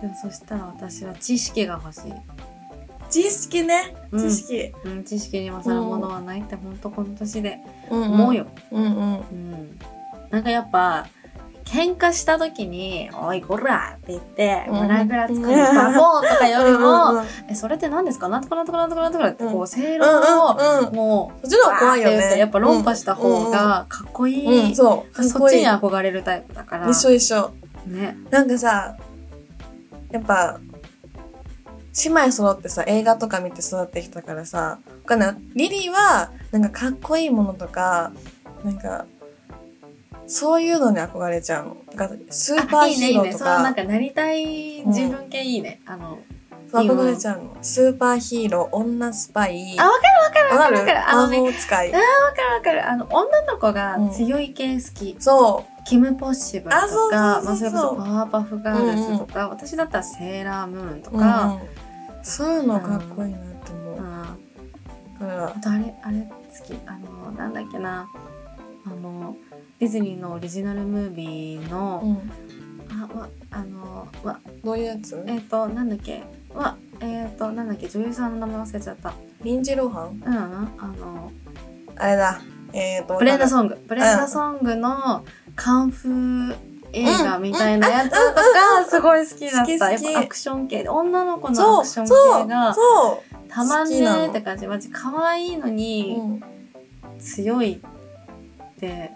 [0.00, 2.12] でもそしたら私は知識が欲しい。
[3.10, 3.94] 知識ね。
[4.12, 4.72] うん知識。
[4.84, 8.34] うん、知識に勝るものはないって本当この年でうん思う。
[8.34, 8.46] よ。
[8.70, 9.14] うんうん。
[9.18, 9.78] うん。
[10.30, 11.06] なんかやっぱ、
[11.70, 18.28] 喧嘩した時に、おい、こらって言って、うん胸ぐらつかみバボーンとかよりうんも、うんえ、それって何ですか？
[18.28, 20.92] なんとかなんとかなんとかなんとかって、こうう、正うん論を。
[20.92, 22.38] もう、そっちの方が怖いよね。
[22.38, 24.74] やっぱ論破した方がかっこいい。
[24.74, 25.24] そう。
[25.24, 25.68] そっちに。
[25.68, 26.88] 憧れるタイプだから。
[26.90, 27.52] 一緒一緒。
[27.86, 28.16] ね。
[28.30, 28.96] なんかさ、
[30.10, 30.58] やっぱ、
[32.04, 35.36] 姉妹揃ってさ、映画とか見て育ってきたからさ、わかんない。
[35.54, 38.10] リリーは、なんかかっこいいものとか、
[38.64, 39.06] なんか、
[40.30, 41.76] そういうのに憧れちゃうの。
[41.94, 43.22] なんかスーパーあいいね、いいね。
[43.22, 45.80] ヒーローとか、そうなんかなりたい自分系いいね。
[45.86, 46.18] あの、
[46.72, 47.56] 憧れちゃうの。
[47.62, 49.76] スーパーヒーロー、女スパイ。
[49.78, 51.08] あ、わかるわかるわかるわかる？
[51.08, 51.90] あのね、わ魔法使い。
[51.92, 52.04] かる
[52.54, 52.88] わかる。
[52.88, 55.16] あの、女の子が強い系好き。
[55.18, 61.18] そキム・ポッシブルとあそうか、そうそうそうまあ、それこそパワーパフガールズとか、私だったらセーラームーンとう。
[61.18, 61.60] か、うんうん
[62.22, 63.96] そういうのかっこいいなって思う。
[63.96, 66.78] うんあ、とあれ、あれ好き。
[66.86, 68.06] あの、なんだっけな。
[69.80, 73.02] ディズニーのオリジナルムービーの、うん。
[73.02, 75.24] あ、わ、あの、わ、どういうやつ？
[75.26, 76.22] えっ、と、なんだっけ？
[76.54, 79.14] わ、えっ、と、なんだっけ、女優さんの名前忘れちゃった。
[79.42, 80.22] リンジローハン？
[80.24, 81.32] うん、あの、
[81.96, 82.42] あれだ。
[82.74, 83.78] えーと、ブレンダソソング。
[83.88, 85.24] ブレンダソングの
[85.56, 86.56] カンフー
[86.92, 89.72] 映画みたいなやつとかすごい好きだった。
[89.92, 90.90] やっぱアクション系で。
[90.90, 92.06] 女の子のアクション
[92.44, 94.66] 系がそたまんねーって感じ。
[94.66, 95.70] マジ可愛いのう。
[95.70, 96.42] にうん
[97.18, 99.10] 強いって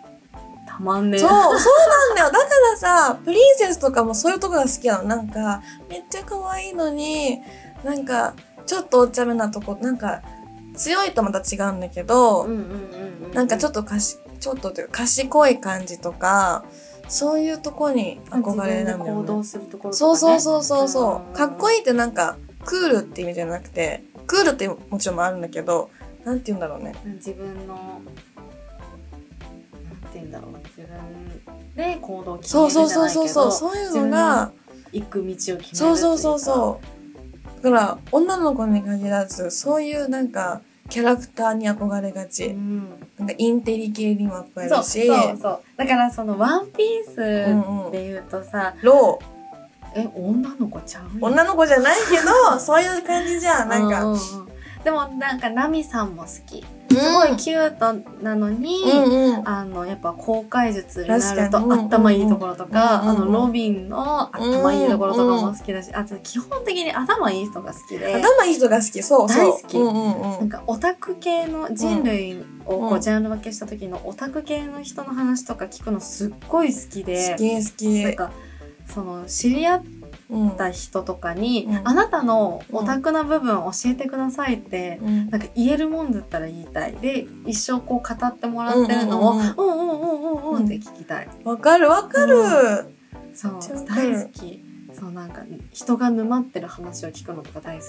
[0.77, 1.21] たまんねー。
[1.21, 1.41] そう、そう
[1.89, 2.31] なんだよ。
[2.31, 5.05] だからさ、プリンセスとかもそういうとこが好きなの。
[5.05, 7.41] なんか、めっちゃ可愛いのに、
[7.85, 8.35] なんか、
[8.67, 10.23] ちょっとお茶目なとこ、なんか、
[10.75, 12.49] 強いとまた違うんだけど。
[13.33, 16.65] なんかちょっっとかし、ちょっとというか賢い感じとか、
[17.09, 19.45] そういうとこに憧れなんだよ行動ね。
[19.45, 19.95] するところ。
[19.95, 21.37] そうそうそうそうそう。
[21.37, 21.77] かっこいい。
[21.77, 25.91] いいってなんか、クールって意味じゃなくて、クールってもちろんあるんだけど、
[26.25, 26.95] なんて言うんだろうね。
[27.17, 28.13] 自分の、なんて
[30.15, 30.54] 言うんだろう。
[31.77, 33.25] で行動を決めそうるじゃないけど。
[33.25, 33.73] そうそうそうそう。
[33.73, 34.53] そういうのが、
[34.93, 36.81] 行く道を決めるっていそうそうそううそ
[37.61, 37.63] う。
[37.65, 42.27] だから、女の子に限らず、そういうなんか、キャラクターに憧れがか。
[42.27, 42.49] うち。
[42.49, 42.89] ん。
[43.19, 45.61] なんか、インテリ系にも憧れるし、そうそう。
[45.77, 47.23] だからそのワンピースう
[47.55, 49.19] んうんで言うとさ、ロ
[49.97, 53.69] え、女の子ちゃうー、女の子じゃないけど、 そういう感じじゃん。
[53.69, 54.54] なんか、うううん
[54.85, 56.65] でもなんかナミさんも好き。
[56.91, 59.49] すごいキュートなのに、うんうん。
[59.49, 69.29] あの、やっぱ公開術になると頭いいところとか、うんうんうんあの、ロビンの頭いいところとかも好きだし、あと基本的に頭いい人が好きで、頭いい人が好き、そう。
[69.29, 70.21] 大好きうんうんうん。
[70.23, 78.05] なんかオタク系の人類をこうんうジャンル分けした時のオタク系の人の話とか聞くのすっごい好きで、好き好き。
[78.05, 78.31] なんか、
[78.87, 80.04] その、知り合っうん。
[80.57, 86.95] た人とかに、うんあなたのオタクな部分教えてくださいって、うんなんか言えるもんだったら言いたい。
[86.95, 91.29] で、一生こう語ってもらってるのを、ううんんうんうんうんうんって聞きたい。
[91.45, 92.37] わかるわかる。
[93.35, 94.65] そう大好き。
[94.93, 95.43] そう、なんか、
[95.73, 97.89] 人が沼ってる話を聞くのとか大好き。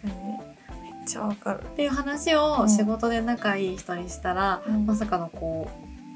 [0.00, 0.14] 確かに。
[0.24, 1.62] めっちゃわかる。
[1.62, 5.68] っていう話を仕事で仲いい人にしたら、うんまさかのこ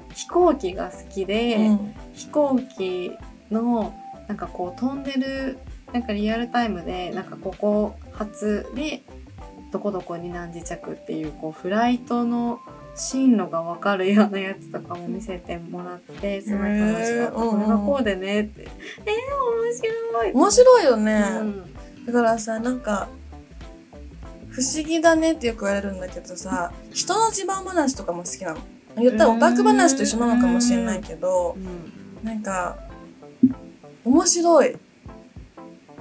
[0.09, 3.11] う、飛行機が好きで、うん飛行機
[3.51, 3.93] の
[4.27, 5.57] なんかこう飛んでる
[5.93, 9.03] なんかリアルタイムでなんかここ初で
[9.71, 12.59] どこどこに何時着っていうこうフライトの
[12.95, 18.61] 進路が分かるようなやつとかも見せてもらってすごい楽しかった、これがこうでねって。
[18.61, 18.69] えー、
[19.63, 20.31] 面白い。
[20.33, 21.23] 面白いよね。
[21.41, 21.73] うん
[22.07, 23.09] だからさ、なんか、
[24.49, 28.59] 不思議だねってよく言われるんだけどさ、人の自慢話とかも好きなの。
[28.97, 32.25] 言ったらオタク話と一緒なのかもしれないけど、うん。
[32.25, 32.77] なんか、
[34.07, 34.75] 面白い。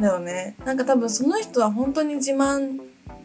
[0.01, 0.57] だよね。
[0.65, 2.81] なんか多分その人は本当に自慢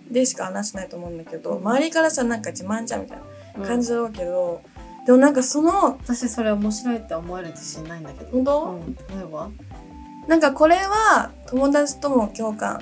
[0.10, 3.20] でしか話してないと思うんだけど、周りからしたらなんか自慢じゃんみたい
[3.60, 4.62] な感じだろうけど、
[5.06, 8.32] でもなんかその、私それ面白いって思える自信ないんだけど。
[8.32, 8.96] 本当、うん。
[8.96, 9.50] 例えば？
[10.28, 12.82] なんかこれは友達とも共感。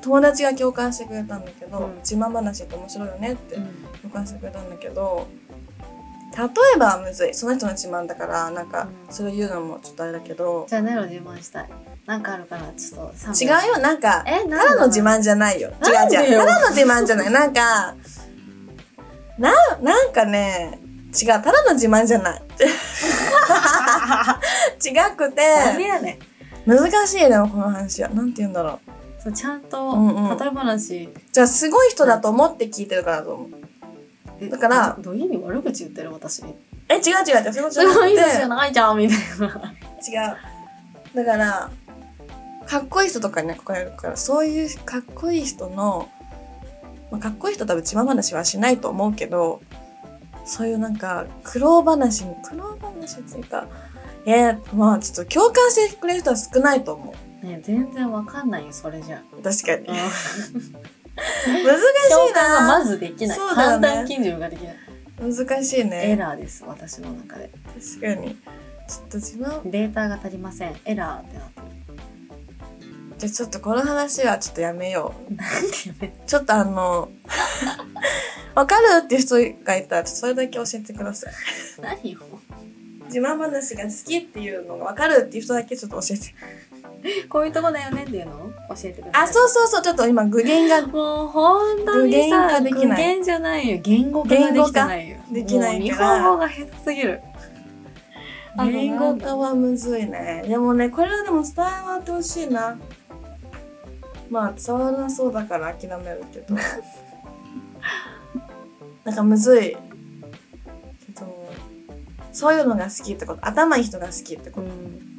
[0.00, 1.96] 友達が共感してくれたんだけど、うん。
[1.98, 3.66] 自慢話って面白いよねってうん。
[4.02, 5.26] 共感してくれたんだけど、
[6.36, 6.44] 例
[6.76, 7.34] えばはむずい。
[7.34, 11.70] その人の自慢だから、なんか、うんそれを言うのもちょっとあれだけど、じゃあネロ自慢したい
[12.06, 15.70] なんかあるからちょっと3違うよ、なんか、えただの自慢じゃないよ。
[15.70, 16.38] 違う違う。
[16.38, 17.30] ただの自慢じゃない。
[17.30, 17.94] なんか、
[19.38, 20.78] な、なんかね、
[21.20, 21.28] 違う。
[21.28, 22.42] ただの自慢じゃない。
[24.84, 25.42] 違くて、
[26.66, 28.08] 難しいね、この話は。
[28.10, 29.22] なんて言うんだろう。
[29.22, 33.50] そうちゃんとうんうん例え話、じゃあ、すごい人だと思って聞いてるからだと思う。
[34.40, 36.42] えだからどどういう意味悪口言ってる私
[36.88, 37.52] え、違う違う違う。
[37.52, 40.32] そういうことじすゃなくてごい人じゃないじゃんみたいな違
[41.14, 41.16] う。
[41.16, 41.70] だから、
[42.66, 46.08] かっこいい人とかに憧れるから、そういうかっこいい人の、
[47.10, 49.60] まあ、かっこいい人多分自慢話はしないと思うけど、
[50.44, 53.66] そういうなんか、苦労話に、苦労話っていうか、
[54.26, 57.46] えー、まあちょっと共感してくれる人は少ないと思う。
[57.46, 59.98] ね全然わかんないよそれじゃ確かに。
[61.16, 64.76] 難し共い感がまなずできない、そうだよね判断基準ができない
[65.20, 66.16] 難しいエね。
[66.16, 67.50] ラーです私の中で
[67.98, 68.36] 確かに。
[68.88, 71.66] ちょっと自慢、データが足りませんエラーってなってる
[73.18, 75.34] じゃあちょっとこの話はちょっとやめよう。
[75.34, 77.10] なんてやめてちょっとあの、
[78.56, 81.32] わかるっていう人がいたら、それだけ教えてください。
[81.82, 82.20] 何を？
[83.08, 86.34] 自慢話が好きっていうのがわかるっていう人だけちょっと教えて。
[87.28, 97.20] こういうとこだよねっていうのを教えてくださいあ、そうそうそう、ちょっと今具現がもう本当に具現さ化できない具現じゃないよ言語化ができてないよできない日本語が下手すぎる
[98.56, 100.44] 言語化はむずいね。
[100.46, 102.76] でもね、これはでも伝わってほしいな。
[104.28, 106.56] まあ、伝わらなそうだから諦めるけど。
[109.04, 109.70] なんかむずい。
[109.70, 109.76] け
[111.18, 111.26] ど、
[112.32, 113.46] そういうのが好きってこと。
[113.46, 114.66] 頭いい人が好きってこと。
[114.66, 115.09] うん。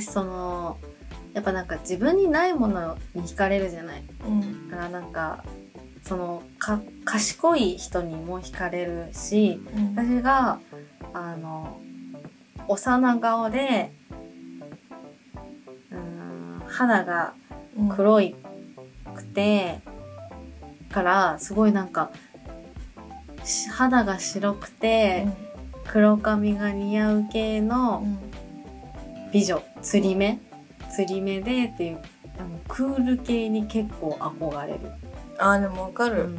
[0.00, 0.78] 私その
[1.34, 4.70] やっぱなんか自分にないものに惹かれるじゃないうん。
[4.70, 5.44] だからなんか
[6.02, 9.94] そのか賢い人にも惹かれるしうん。
[9.94, 10.60] 私が
[11.12, 11.80] あの
[12.68, 13.92] 幼顔で
[15.90, 17.34] うーん肌が
[17.78, 18.34] うん黒い
[19.14, 19.80] くて
[20.90, 22.10] からすごいなんか
[23.44, 25.26] し肌が白くて
[25.86, 28.31] 黒髪が似合う系うのん
[29.32, 30.38] 美女釣り目？
[30.94, 31.98] 釣り目でっていう
[32.38, 34.80] あのクール系に結構憧れる、
[35.38, 36.36] あーでもわかる、うん。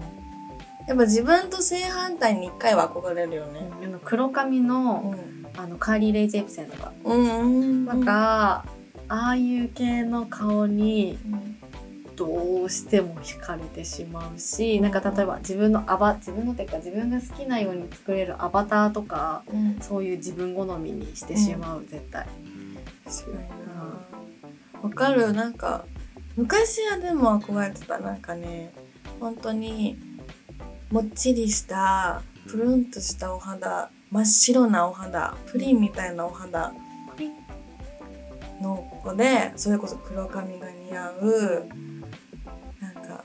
[0.87, 3.69] やっぱ自分と正反対に一回は憧れるよね。
[3.83, 5.43] あの黒髪のうん。
[5.55, 6.91] あのカーリー・レイ・ジェプセンとか。
[7.03, 7.85] うんうん。
[7.85, 8.65] なんか、
[9.07, 19.77] ああいう系の顔にうん、どうしても惹かれてしまうしなんか例えば自分のアバ自分のっていうか自分が好きなように作れるアバターとかうん。
[19.79, 22.25] そういう自分好みにしてしまう、絶対
[23.05, 24.79] 確かにな。
[24.81, 25.85] わかるなんか、
[26.35, 27.99] 昔はでも憧れてた。
[27.99, 28.73] なんかね、
[29.19, 29.97] 本当に、
[30.91, 36.73] もっちりした、プルンとしたお肌、真っ白なお肌、プリンみたいなお肌
[38.61, 41.69] の子で、それこそ黒髪が似合う、
[42.79, 43.23] なんか、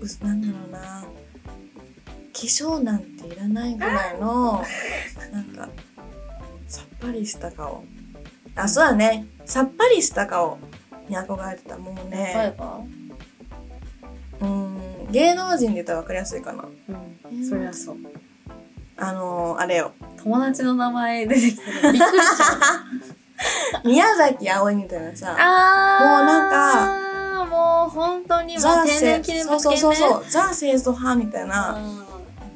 [0.00, 4.62] うなんだろうな、化粧なんていらないぐらいの、
[5.32, 5.68] なんか、
[6.68, 7.84] さっぱりした顔。
[8.56, 9.26] あ、そうだね。
[9.44, 10.58] さっぱりした顔
[11.08, 11.76] に憧れてた。
[11.76, 12.80] もう例えね、ば、
[14.40, 16.64] うーん、芸能人で言ったら分かりやすいかな。
[17.30, 17.96] うん、それはそう
[18.98, 19.92] あのー、あれよ。
[20.22, 22.54] 友達の名前出てきたらびっくりしちゃ
[23.84, 31.78] う 宮崎あおいみたいなさ、あもうなんかもう本当にもうザ天然記念そうそうそうそう、ザ清楚派みたいな。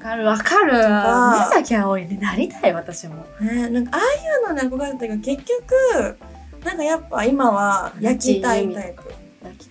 [0.01, 0.25] かる。
[0.25, 0.73] わかる。
[0.73, 1.33] か。
[1.35, 3.27] 宮崎あおいになりたい私も。
[3.41, 6.19] ね、なんかああいうのに憧れてたけど、結局、
[6.65, 9.03] なんかやっぱ今は焼きたいタイプ。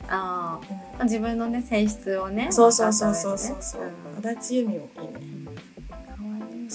[0.07, 1.01] あうん。
[1.01, 3.81] あ自分のね性質をねそうそうそうそうそう分そう。
[4.23, 4.89] 足立由美もいいね。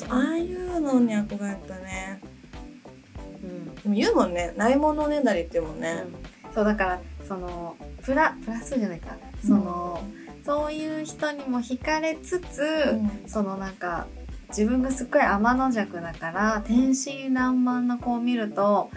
[0.09, 2.21] うああいうのに憧れてたね。
[3.43, 3.75] うん。
[3.75, 6.05] でも言うもんねないものねだりって言うもんね、
[6.55, 9.17] そうだからそのプラプラスじゃないか。
[9.47, 10.03] その、
[10.45, 14.07] そういう人にも惹かれつつ、そのなんか
[14.49, 18.91] 自分がすっごい天の弱だから天真爛漫な子を見ると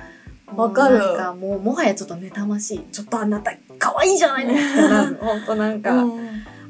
[0.55, 0.99] わかる。
[0.99, 5.15] なんかもうもはやちょっと妬ましいちょっとあなた可愛いじゃないのってなる。
[5.15, 6.19] ほんとなんか、うん。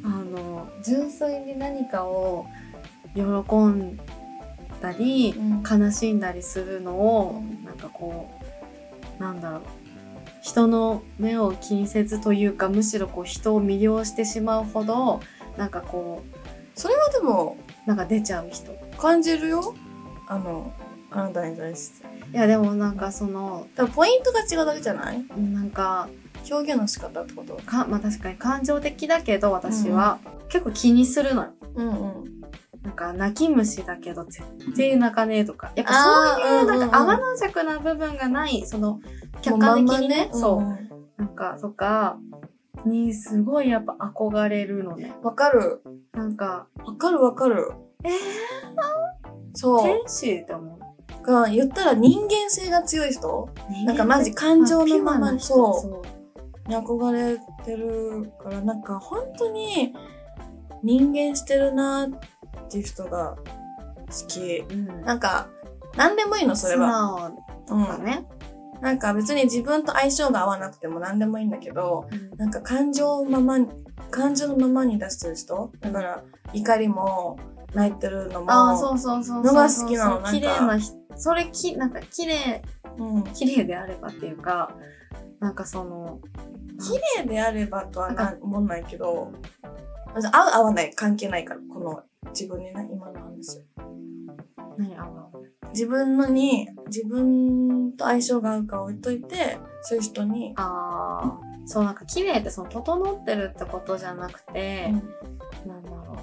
[0.04, 2.46] あの純粋に何かを
[3.16, 3.98] 喜ん
[4.82, 5.64] だり、うん。
[5.64, 7.66] 悲しんだりするのを、うん。
[7.66, 8.30] なんかこ
[9.20, 9.62] うなんだろう
[10.48, 15.20] 人の目を気にせずというかむしろこう人を魅了してしまうほど
[15.58, 16.24] なんかこ
[16.74, 18.72] それはでもうなんか出ちゃう人。
[18.98, 19.76] 感じるよ。
[20.28, 20.72] あの
[21.12, 22.08] あなたに対して。
[22.32, 25.26] いやでもなんかそのポイントが違うだけじゃない？
[25.38, 26.08] なんか
[26.50, 27.56] 表現の仕方ってこと？
[27.66, 30.20] かまあ確かに感情的だけど私は、
[30.50, 31.50] 結構気にするのよ。
[31.76, 31.92] うんう
[32.24, 32.37] ん
[32.88, 34.42] なんか泣き虫だけど絶
[34.74, 39.02] 対泣かねえとかやっぱそういうなんか天の弱な部分がないその
[39.42, 40.30] 客観的にね。
[40.32, 40.90] そう、ん。
[41.18, 42.18] なんかとか。
[42.86, 45.14] にすごいやっぱ憧れるのね。
[45.22, 45.82] わかる。
[46.14, 47.72] なんかわかるわかる。
[48.06, 48.12] えー、
[49.54, 49.84] そう。
[49.84, 53.50] 天使って思うが言ったら人間性が強い人？
[53.86, 56.02] なんかマジ感情のままそ
[56.66, 56.70] う。
[56.70, 59.94] に憧れてるからなんか本当に
[60.84, 62.37] 人間してるなって
[62.78, 63.38] いう人が
[64.08, 64.40] 好き。
[64.60, 65.48] う、うん、なんか
[65.96, 67.36] 何でもいいのそれは、はうん
[67.66, 68.26] とかね、
[68.82, 72.38] なんか別に自分と相性が合わなくても何でもいいんだけどうん。
[72.38, 73.68] なんか感情ままに
[74.10, 75.72] 感情のままに出してる人？
[75.82, 77.38] だから怒りも
[77.74, 82.62] 泣いてるのもああそうそうそうそうのが好きなの綺麗な人それきなんか綺麗
[83.00, 84.72] うん、綺麗であればっていうか
[85.40, 86.20] なんかその
[86.80, 89.32] 綺麗であればとはな思んないけど
[90.16, 93.62] 合う合わない関係ないからこの自分にね今の話
[94.78, 95.32] 何あの？
[95.74, 104.94] 自分のに自分と相性が合うか置いといてそういう人に、ああそうなんか綺麗ってその整ってるってことじゃなくて、
[105.66, 106.18] なんだろ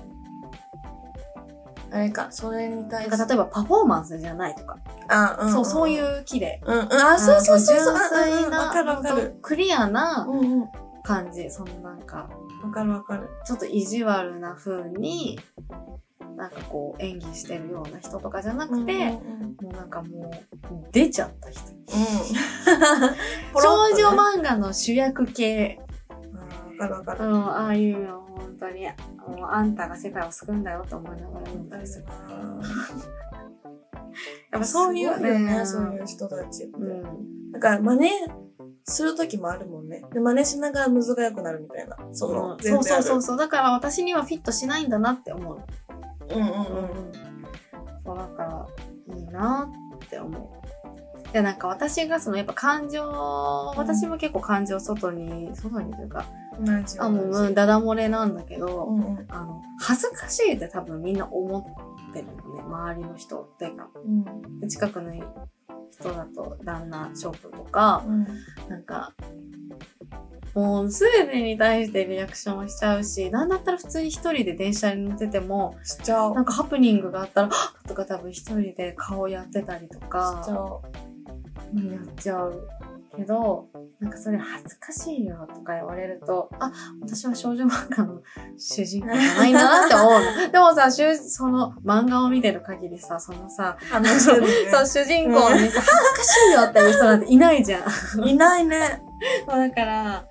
[1.93, 4.79] あれかそれにう対して例えばパフォーマンスじゃないとか、
[5.09, 6.61] あ、うんそうそうういう綺麗。
[6.65, 6.93] うんうん。
[6.93, 7.97] あそうそうそうそう。
[7.97, 9.39] 純粋なわかるわかる。
[9.43, 10.61] クリアなうんうん。
[10.63, 10.69] わ
[11.05, 12.29] 感じそのなんか
[12.73, 13.29] かるわかる。
[13.47, 15.39] ちょっと意地悪な風に
[16.37, 19.13] なんかこう演技してるような人とかじゃなくて、うんうんうん。
[19.63, 20.31] もうなんかもう
[20.91, 21.61] 出ちゃった人。
[23.53, 25.79] ポロッとね少女漫画の主役系、
[26.11, 27.25] うんわかるわかる。
[27.27, 28.87] うん、ああいうの本当に。
[29.29, 32.05] もうあんたが世界を救うんだよと思いながら読んだりする
[34.53, 38.11] やっぱそういうねそういう人たちって、うんだから真似
[38.85, 40.03] する時もあるもんね。
[40.12, 41.97] で真似しながらむずが良くなるみたいな。
[42.12, 42.62] その、うん。
[42.62, 43.37] そうそうそううそう。
[43.37, 45.62] だから私にはフィットしないんだなって思う、
[46.30, 47.12] うんうんうん
[48.05, 48.43] そうだか
[49.09, 49.70] らいいな
[50.05, 51.32] って思う。
[51.32, 53.03] でなんか私がそのやっぱ感情
[53.76, 56.26] 私も結構感情外に外にというか
[56.99, 59.26] あもううんダダ漏れなんだけど、うんうん。
[59.28, 61.59] あの恥ずかしいって多分みんな思
[62.11, 62.62] ってるのね。
[62.62, 63.89] 周りの人っていうか。
[63.95, 64.61] うん。
[64.61, 65.12] で近くの
[65.99, 68.27] 人だと旦那ショップとかうん。
[68.69, 69.13] なんか
[70.55, 76.35] もう全てに対してリアクションしちゃうしなんだったら普通に一人で電車に乗っててもしちゃう。
[76.35, 77.89] なんかハプニングがあったらはっ！
[77.89, 80.81] とか多分一人で顔やってたりとしちゃか
[81.75, 81.77] う。
[81.77, 82.69] うんやっちゃう
[83.17, 83.69] けど
[84.01, 88.23] なんかそれ恥ずかしいよとか言われるとあ私は少女漫画の
[88.59, 90.11] 主人公じゃないなって思う
[90.47, 90.53] の。
[90.53, 94.49] でもさ主その漫画を見てる限りさそのさ話してるね。
[94.71, 95.89] そう主人公にさ恥ずか
[96.23, 98.29] しいよっていう人なんていないじゃん。
[98.29, 99.03] いないね。
[99.47, 100.29] まあだから、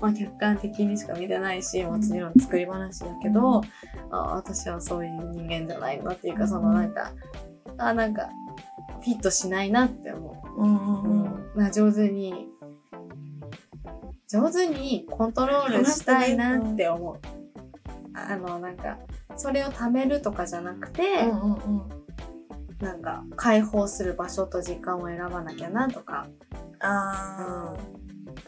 [0.00, 3.62] まあ、客観的にしか見てないしもちろん作り話だけど、
[4.10, 7.12] あ私はそういう人間じゃないなっていうかそのなんか、
[7.78, 8.28] あなんか
[9.02, 10.64] フィットしないなって思う。
[10.64, 11.01] んう、うんうん
[11.54, 12.48] まあ上手に
[14.28, 17.20] 上手にコントロールしたいなって思う、
[18.14, 18.98] あのなんか
[19.36, 22.02] それを貯めるとかじゃなくて、うんうんうん。
[22.80, 26.26] なんか解放する場所と時間を選ばなきゃなとか、
[26.80, 27.74] あ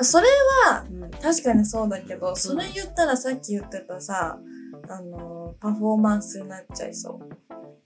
[0.00, 0.26] あそれ
[0.66, 1.10] はうん。
[1.10, 4.38] 確かにそうだけどそれ言ったらさっき言ってたさ
[4.88, 7.28] あのパフォーマンスになっちゃいそう。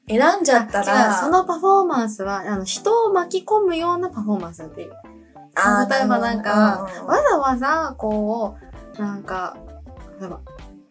[0.09, 4.93] 選んじゃったらそのパフォーマンスはあの人を巻き込むようなパフォーマンスっていう
[5.89, 8.57] 例えばなんかわざわざこ
[8.97, 9.57] うなんか
[10.21, 10.41] 例えば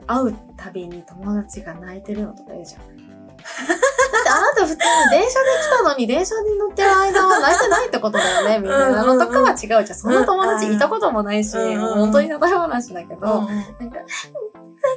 [0.07, 3.06] 会うたびに友達が泣いてるのとか言うじゃん。
[3.47, 4.77] だってあなた普通に
[5.11, 9.85] 電車で来たのに電車に乗ってる間は泣いてないってことだよねみたいなのとかは違うじゃん。
[9.85, 13.47] そんな友達いたこともないし、本当に例え話だけど、なん
[13.91, 13.99] か、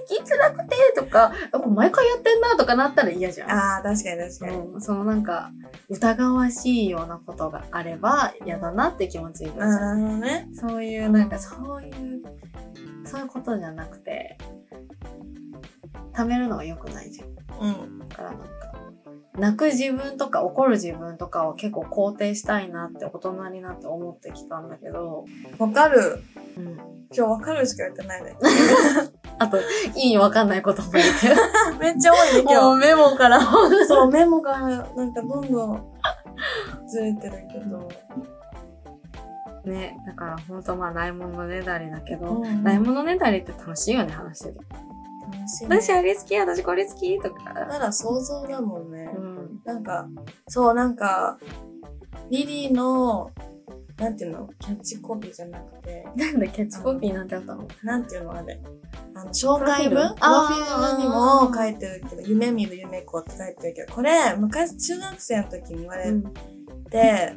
[0.09, 1.33] 最近辛くてとか、
[1.69, 3.51] 毎回やってんなとかなったら嫌じゃん。
[3.51, 4.57] ああ、確かに確かに。
[4.57, 5.51] うん、そのなんか、
[5.89, 9.71] 疑わしいようなことがあれば嫌だなって気持ちいるじゃん。
[9.71, 10.49] なるほどね。
[10.55, 12.23] そういう、なんかそういう、
[13.05, 14.37] そういうことじゃなくて、
[16.21, 17.29] 貯めるのは良くないじゃん。
[17.61, 17.99] うん。
[18.09, 18.47] だからなんか、
[19.39, 25.25] 泣く自分とか怒る自分とかを結構肯定したいなって大人になって思ってきたんだけど、
[25.59, 26.23] わかる。
[26.57, 26.77] うん。
[27.13, 28.37] 今日わかるしか言ってないね。
[29.39, 29.59] あと、
[29.97, 31.37] 意味わかんないことも言ってる。
[31.81, 33.41] めっちゃ多いね、も今うメモから。
[33.41, 33.87] 日。
[33.87, 35.83] そう、 メモがなんかどんどん
[36.87, 37.89] ずれてるけど。
[39.65, 44.61] ね、だからほんとまあないものねだりだけど、うんないものねだりって楽しいよね、話してて。
[45.69, 45.99] 楽しいね。
[45.99, 47.53] 私あれ好き、私これ好きとか。
[47.53, 49.11] なら想像だもんね。
[49.15, 49.61] うん。
[49.65, 50.09] なんか、
[50.49, 51.39] そう、なんか、
[52.31, 53.31] リリーの、
[53.99, 54.49] なんていうの？
[54.59, 57.69] キャッチコピーじゃなくて、なんだ、キャッチコピーなんてあったの？
[57.83, 58.59] なんていうのあれ？
[59.15, 60.97] あの、紹介文プロフィー。
[60.97, 66.33] ルにも書いてるけど、夢見る夢子って書いてるけど、これ、昔中学生の時に言われうん。
[66.91, 67.35] て、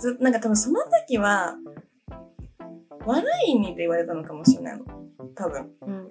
[0.00, 1.54] ず、なんか多分その時は、
[3.06, 4.84] 悪い意味で言われたのかもしれないの。
[5.36, 5.70] 多分。
[5.82, 6.08] うん。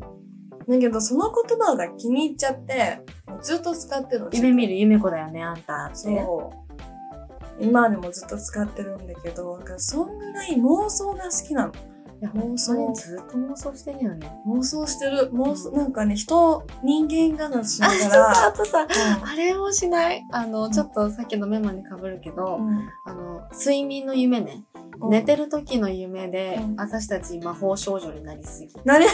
[0.68, 3.02] だけど、その言葉が気に入っちゃって、
[3.42, 4.30] ずっと使ってるの。
[4.32, 5.96] 夢見る夢子だよね、あんたって。
[5.96, 7.64] そう。
[7.64, 11.74] 今でもずっと使ってるんだけど、そんぐらい妄想が好きなの。
[12.22, 14.30] いや、本当にずっと妄想してるよね。
[14.46, 15.32] 妄想してる。
[15.34, 18.88] 妄想、なんかね、人、人間話しなあ、がそうそう、あら、とさ、
[19.24, 20.22] あれもしない？
[20.34, 24.64] あの、ちょっとさっきのメモに被るけど、うんあの、睡眠の夢ね。
[24.74, 28.68] うん寝てる時の夢で、うん私たち魔法少女になりすぎ。
[28.84, 29.14] 何 本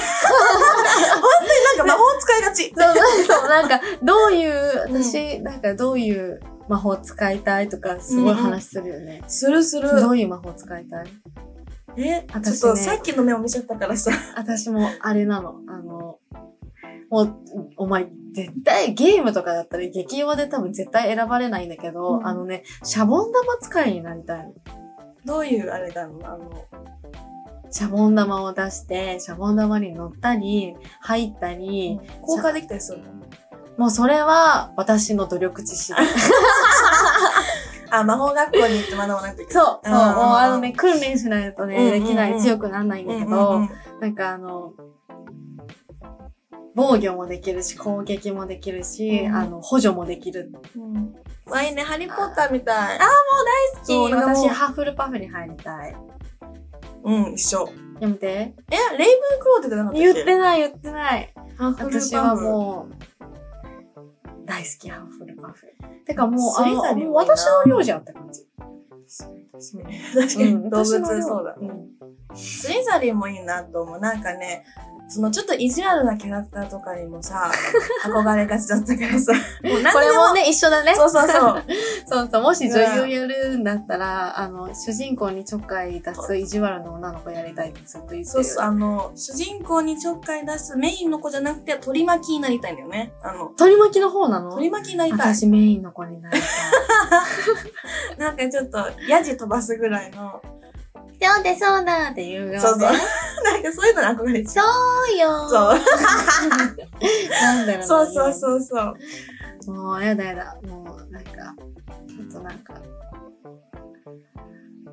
[1.39, 2.73] 当になんか魔法使いがち。
[2.75, 9.21] そうそうなんか、どういう、うん私、なんかどういう魔法使いたいとか、すごい話するよね。
[9.27, 10.01] するする。
[10.01, 11.05] どういう魔法使いたい？
[11.97, 14.11] え、ちょ私ねっとさっきの目を見ちゃったからさ。
[14.35, 15.55] 私もあれなの。
[15.67, 16.19] あの、
[17.09, 17.35] もう、
[17.77, 24.53] お前、絶対ゲームとかだったら激弱で多分絶対選ばれないんだけど、うんあのね、シャボン玉使いになりたいの。
[25.23, 26.19] どういうあれなの？
[26.27, 26.65] あの、
[27.71, 33.05] シャボン玉を出して、シャボン玉に乗ったり、入ったり、効果できたりするの？
[33.77, 36.05] もうそれは私の努力値次第。
[37.89, 39.63] あ、魔法学校に行って学ばないといけない。
[39.63, 40.01] そう、そう、もう
[40.35, 43.69] あのね、訓練しないとね、できない、強くならないんだけうんど、うん
[44.01, 44.73] なんかあの、
[46.75, 50.51] 防御もできるし、攻撃もできるし、うんあの、補助もできる。
[50.75, 51.15] うん。
[51.49, 52.97] わいいね、ハリーポッターみたい。
[52.99, 52.99] あ
[53.81, 55.95] 好そう俺も私、ハッフルパフに入りたい。
[57.03, 57.69] うん、一緒。
[58.01, 58.27] やめて。
[58.27, 60.01] え、レイブンクローって言ってなかったっけ？
[60.01, 61.33] 言ってない、言ってない。
[61.57, 63.14] ハッフルパフ私はもう、
[64.45, 65.67] 大好き、ハッフルパフ。
[66.05, 68.45] てかもう、スあの、もう私の量じゃんって感じ。
[70.13, 71.51] 確かに動物そうだ。
[71.53, 73.99] んスリザリンもいいなと思う。
[73.99, 74.65] なんかね、
[75.07, 77.51] そのちょっと意地悪なキャラクターとかにもさ、
[78.03, 79.33] 憧れがちだったからさ。
[79.33, 79.39] も
[79.77, 80.95] う何でこれもね、一緒だね。
[80.95, 81.63] そうそうそう。
[82.07, 88.25] そうそう、もし女優やるんだったら、あの、主人公にちょっかい出す意地悪の女の子やりたいってずっと言ってる。
[88.25, 93.13] そうそう、あの、主人公にちょっかい出すメインの子じゃなくて、取り巻きになりたいんだよね。
[93.21, 94.51] あの、取り巻きの方なの？
[94.51, 95.35] 取り巻きになりたい。
[95.35, 96.49] 私メインの子になりたい。
[98.17, 100.41] なんかちょっと、ヤジ飛ばすぐらいの。
[101.21, 102.59] そうでそうだっていうよ、ね。
[102.59, 102.81] そうそう。
[102.81, 104.65] なんかそういうのに憧れちゃう。
[104.65, 105.79] そうよそう。
[107.31, 108.95] なんだろうなそうそうそうそう。
[109.67, 109.71] う。
[109.71, 110.57] もう、やだやだ。
[110.67, 111.31] もう、なんか、
[112.07, 112.73] ちょっとなんか、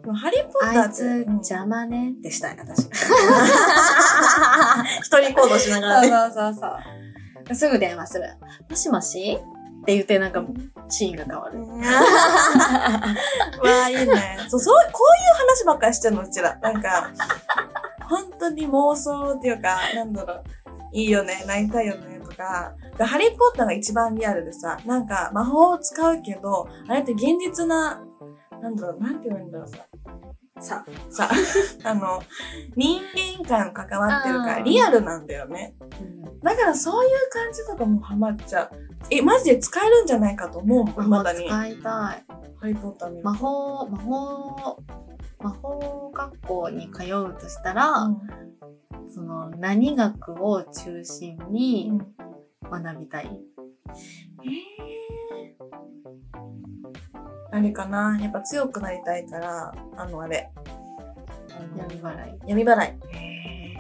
[0.02, 0.78] でもハリーポッターって。
[0.80, 2.88] あいつうん邪魔ねってしたい、私。
[5.00, 6.08] 一人行動しながらね。
[6.08, 6.66] そうそうそ
[7.50, 7.54] う。
[7.54, 8.24] すぐ電話する。
[8.68, 9.38] もしもし？
[9.82, 10.44] って言って、なんか、
[10.88, 11.60] シーンが変わる。
[11.66, 11.74] わ
[13.84, 14.38] あ、いいね。
[14.48, 16.56] そう、そう、こういう話ばっかりしてんの、うちら。
[16.58, 17.10] なんか、
[18.08, 20.44] 本当に妄想っていうか、なんだろう、
[20.92, 22.74] いいよね、泣いたいよね、とか。
[22.96, 28.04] でハリーポッターが一番リアルでさ、なんか魔法を使うけど、あれって現実な、
[28.60, 29.78] なんだろう、なんて言うんだろうさ。
[30.62, 31.28] さ、さ、
[31.84, 32.22] あの、
[32.76, 33.00] 人
[33.38, 35.74] 間界も関わってるから、リアルなんだよね。
[36.42, 38.70] だからそういう感じとかもハマっちゃう。
[39.10, 41.48] え、マジで使えるんじゃないかと思うまだに。
[41.48, 42.24] ハ使いたい。
[42.66, 44.82] リーポッター魔法、魔法、
[45.40, 48.08] 魔法学校に通うとしたら、
[49.12, 53.38] その何学を中心うんにうん学びたい。
[57.50, 58.18] あれかな？
[58.20, 60.50] やっぱ強くなりたいから、あのあれ。
[61.76, 62.38] 闇払い。
[62.46, 62.96] 闇払い。
[63.16, 63.78] へ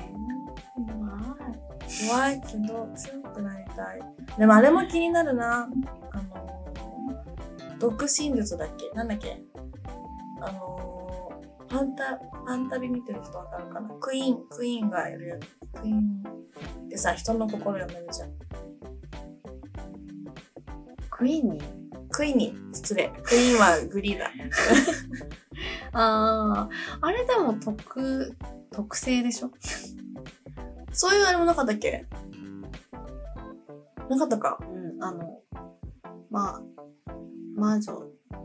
[2.08, 4.00] 怖いけど強くなりたい。
[4.38, 5.68] でもあれも気になるな。
[6.12, 8.90] あのー、独身術だっけ？
[8.94, 9.42] なんだっけ？
[10.40, 13.88] あのー、ファンタ、ファンタビ見てる人わかるかな？
[14.00, 15.46] クイーン、クイーンがいるやつ。
[15.80, 16.22] クイーン。
[16.86, 18.30] ってさ、人の心読めるじゃん。
[21.22, 21.62] クイーンに？
[22.10, 23.12] クイーンに失礼。
[23.22, 24.26] クイーンはグリーだ。
[25.94, 26.68] ああ、
[27.00, 28.36] あれでも特、
[28.72, 29.50] 特性でしょ？
[30.92, 32.06] そういうあれもなかったっけ？
[34.10, 34.58] なかったか。
[34.68, 35.38] うん、あの、
[36.28, 36.62] まあ、
[37.54, 38.02] 魔女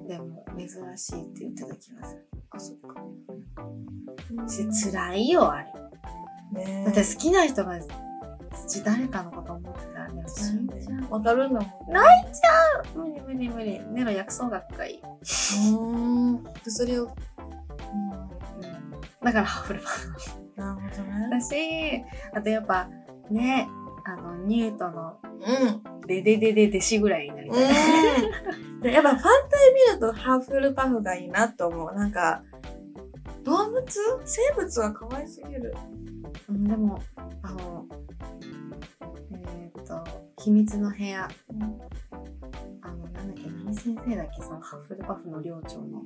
[0.08, 2.28] でも珍しいって言ってた気がする。
[2.52, 3.02] あ、そっか。
[4.48, 5.74] し、辛いよ、あれ。
[6.54, 7.80] ねだって好きな人が、
[8.86, 11.14] 誰かのこと思ってたらね、死んじゃう。
[11.14, 11.70] わかるんだもん。
[12.98, 13.80] 無理無理無理。
[13.92, 15.02] ネロ薬草学がいい。
[15.72, 15.98] う
[16.40, 16.44] ん。
[16.44, 17.12] で、それを、うん、
[19.24, 20.12] だからハッフルパフ
[20.56, 21.30] なるほどね。
[21.30, 21.56] だし、
[22.34, 22.90] あとやっぱ、
[23.30, 23.68] ね、
[24.06, 25.98] あの、ニュートのうん。
[26.08, 27.60] デデデデデシぐらいになりたい。
[28.84, 29.30] うやっぱファンタイ
[29.74, 31.94] 見るとハッフルパフがいいなと思う。
[31.94, 32.44] なんか、
[33.44, 33.84] 動物？
[34.26, 35.76] 生物は可愛すぎる。
[36.50, 37.02] うんでも、
[37.44, 37.86] あの、
[39.32, 40.04] えっ、と、
[40.42, 41.28] 秘密の部屋。
[43.74, 46.02] 先生だっけ、そのハッフルパフの寮長の。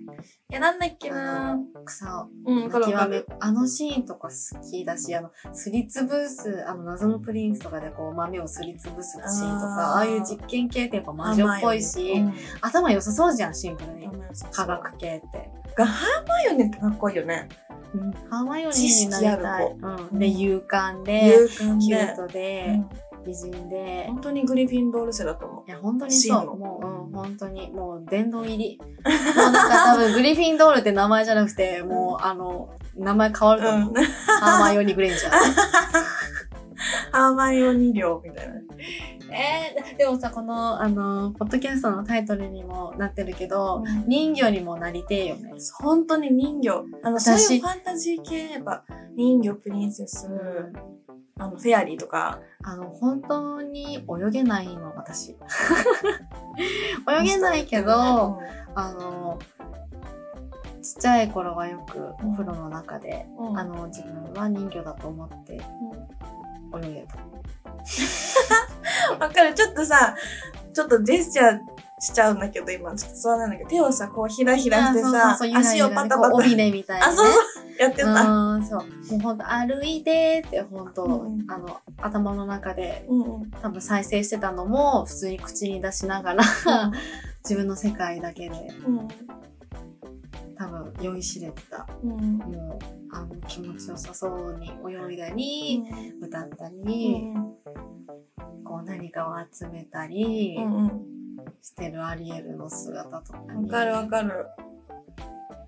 [0.49, 3.27] いや、なんだっけあなの草をうん、わかるわかる。
[3.39, 14.09] あのシーンとか好きだし、あの、すりつぶす、あの、謎のプリンスとかでこう、豆をすりつぶすシーンとか、ああいう実験系ってやっぱ魔女っぽいし、うん頭良さそうじゃん、シンプルに。
[14.51, 15.49] 科科学系って。
[15.75, 17.47] がハーマイオニーってかっこいいよね。
[17.93, 19.67] うん、ハーマイオニーになりたい。
[19.67, 22.71] 知識あるうん、で、うん勇敢で、勇敢でキュートで、う
[23.07, 25.63] ん美人で、本当にグリフィンドール生だと思う。
[25.67, 26.57] いや、本当にそう。
[26.57, 28.79] もう、うん、本当に、もう、殿堂入り。
[28.79, 28.85] も
[29.47, 33.93] うなんか多分、グリフィンドールって名前じゃなくて、もう、あの、名前変わると思う。
[33.95, 34.03] うん。
[34.03, 35.31] ハーマイオニー・グレンジャー。
[37.11, 38.55] ハーマイオニー寮みたいな。
[39.33, 45.53] えー、でもさ、この、あの、ポッドキャストのタイトルにもなってるけど、うん人魚にもなりてえよね。
[45.79, 46.83] 本当に人魚。
[47.03, 48.83] あの、そう私いうファンタジー系、やっぱ、
[49.15, 50.29] 人魚、プリンセス、
[51.41, 52.39] あの、フェアリーとか。
[52.63, 55.31] あの、本当に泳げないの、私。
[57.09, 58.39] 泳げないけど、
[58.75, 59.39] あの、
[60.83, 65.59] ちっちゃい頃はよくお風呂の中で、うん、あの、自分は人魚だと思って
[66.73, 67.15] うん泳げた。
[69.19, 69.55] わかる。
[69.55, 70.15] ちょっとさ、
[70.73, 71.59] ちょっとジェスチャー
[72.01, 76.35] しちゃうんだけど、今、ちょっとそうなんだけど、手をさ、こう、ひらひらしてさ、足をパタパタ。
[76.35, 77.13] 尾びれみたいな、ね。
[77.13, 78.23] あ、そうそう、やってた。
[78.23, 78.79] うん、そう。
[78.79, 83.51] もうほんと歩いてってほんと、うんあの、頭の中でうんうん。
[83.51, 86.43] 多分再生してたのも普通に口に出しながら
[87.43, 88.55] 自分の世界だけで
[88.87, 89.07] うん
[90.57, 91.87] 多分酔いしれてた。
[92.03, 95.83] うんもう、あの、気持ちよさそうに泳いだり、
[96.19, 97.33] 歌ったり、
[98.63, 101.20] こう何かを集めたりうんうん
[101.61, 103.69] してるアリエルの姿とかに。
[103.69, 104.45] わかるわかる。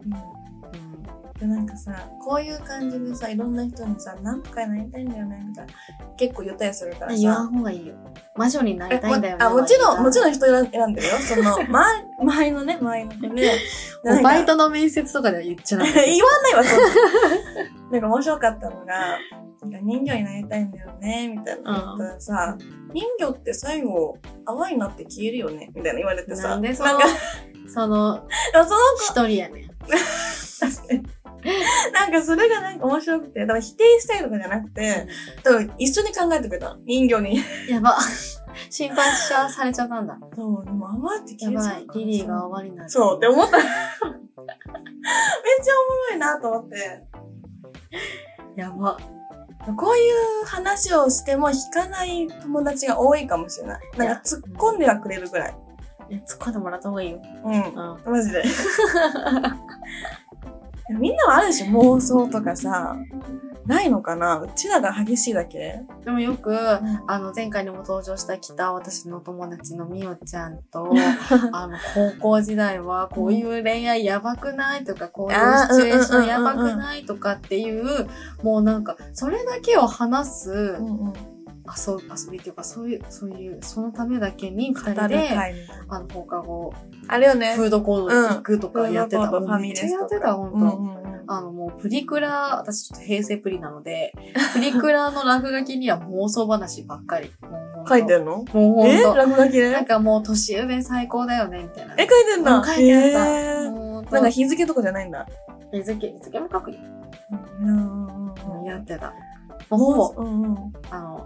[0.05, 0.92] うん
[1.39, 1.91] でなんかさ、
[2.23, 5.73] こういう感じでさ、いろんな人にさ、なんとかなりたいんだよね、みたいな。
[6.15, 7.43] 結構言ったりするから言わさ。
[7.43, 7.95] ん方がいいよ。
[8.35, 9.45] 魔女になりたいんだよね。
[9.45, 10.23] あ、もちろん、もちん。
[10.23, 11.13] ろん人選んでるよ。
[11.17, 11.85] その、ま、
[12.19, 13.51] 周りのね、周りの子で。
[14.03, 15.91] なんかバイトの面接とかでは言っちゃダメ。
[15.91, 16.85] 言わないわ、そんな。
[17.91, 19.17] なんか面白かったのが、
[19.81, 22.57] 人魚になりたいんだよね、みたいな言ったらさ、
[22.93, 26.49] 人魚って最後、泡になって消えるよね、みたいな言われてさ。
[26.49, 26.91] なんでその
[27.67, 28.67] その、 その
[28.99, 29.69] 一人やね。
[31.93, 35.07] なんかそれがなんか面白くて、だから否定したいとかじゃなくて、
[35.43, 36.77] 多分一緒に考えてくれた。
[36.85, 37.39] 人魚に。
[37.69, 37.97] やば。
[38.69, 40.17] 心配しちゃされちゃったんだ。
[40.35, 41.63] そう、でも泡ってやばい。
[41.63, 42.89] 消えちゃうからリリーが泡になる。
[42.89, 43.57] そうって思った。
[43.57, 43.81] めっちゃおも
[46.11, 47.03] ろいなと思って。
[48.55, 48.97] やば。
[49.77, 50.15] こういう
[50.45, 53.79] 話をしても引かない友達が多いかもしれない。
[53.97, 55.55] なんか突っ込んではくれるぐらい。
[56.09, 57.21] え、突っ込んでもらった方がいいよ。
[57.45, 57.53] うん。
[57.53, 57.73] うん。
[58.05, 58.43] マジで。
[60.99, 62.95] みんなはあるでしょ妄想とかさ。
[63.65, 64.41] ないのかな？
[64.41, 65.79] うちらが激しいだけ？
[66.03, 66.53] でもよく、
[67.07, 70.91] あの、前回にも登場した北私の友達のみおちゃんと、
[71.53, 71.77] あの、
[72.19, 78.07] 高校時代はこういう恋愛やばくないとか、こういうシチュエーションやうんうんうんうんばくないとかっていう、
[78.43, 81.13] もうなんか、それだけを話すうんうん。
[81.65, 85.29] 遊遊びっていうか、そういう、そういう、そのためだけに二語る人で。
[85.89, 86.73] あの、放課後、
[87.07, 87.55] あれよね。
[87.55, 89.23] フードコート行くとかやってた。
[89.23, 90.57] うファミレスとかめっちゃやってた、ほんと。
[90.57, 94.13] うんうんうんあの、もうプリクラ、私ちょっと平成プリなので、
[94.53, 97.31] プリクラの落書きには妄想話ばっかり。
[97.87, 98.37] 書いてんの？
[98.37, 99.01] もうほんえ？
[99.01, 99.15] と。
[99.15, 99.71] 落書きで？
[99.71, 101.93] なんかもう年上最高だよね、みたいな。
[101.97, 103.29] え、書いてんだうん書いてあった。
[103.29, 105.25] へーなんか日付とかじゃないんだ。
[105.71, 106.77] 日付、日付も書くよ。
[107.61, 109.13] うんやってた。
[109.69, 110.73] もうほぼ、うんうん。
[110.91, 111.25] あの、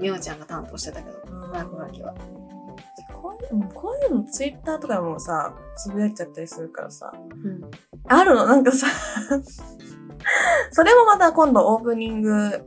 [0.00, 1.18] みおちゃんが担当してたけど、
[1.52, 2.14] 落書きは。
[3.12, 7.12] こういうの、こういうのツイッターとかでもさ、つぶやいちゃったりするからさ。
[7.14, 7.60] うん。
[8.08, 8.46] あるの？
[8.46, 8.86] なんかさ、
[10.70, 12.64] それもまた今度オープニング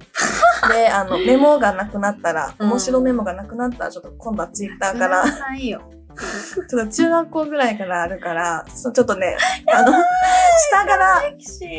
[0.72, 5.82] で、 あの、メモがなくなったら、うん面白メモがなくなったら、ちょっと今度はツイッターから、ちないよ。
[6.20, 9.38] ょっと中学校ぐらいからあるから、ちょっとね、
[9.74, 11.22] あの、下から、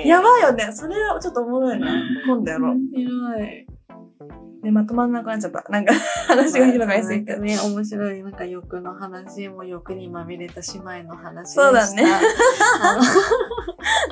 [0.04, 0.70] やばいよね。
[0.72, 1.88] それはちょっとおもろいな。
[2.26, 2.76] 今度やろう。
[2.94, 3.66] 広い。
[4.62, 5.64] で、まとまんなくなっちゃった。
[5.70, 5.94] なんか、
[6.28, 7.36] 話が広がりすぎて。
[7.36, 11.62] ね、面白い、なんか欲の話も欲にまみれた姉妹の話でした。
[11.62, 12.04] そうだね。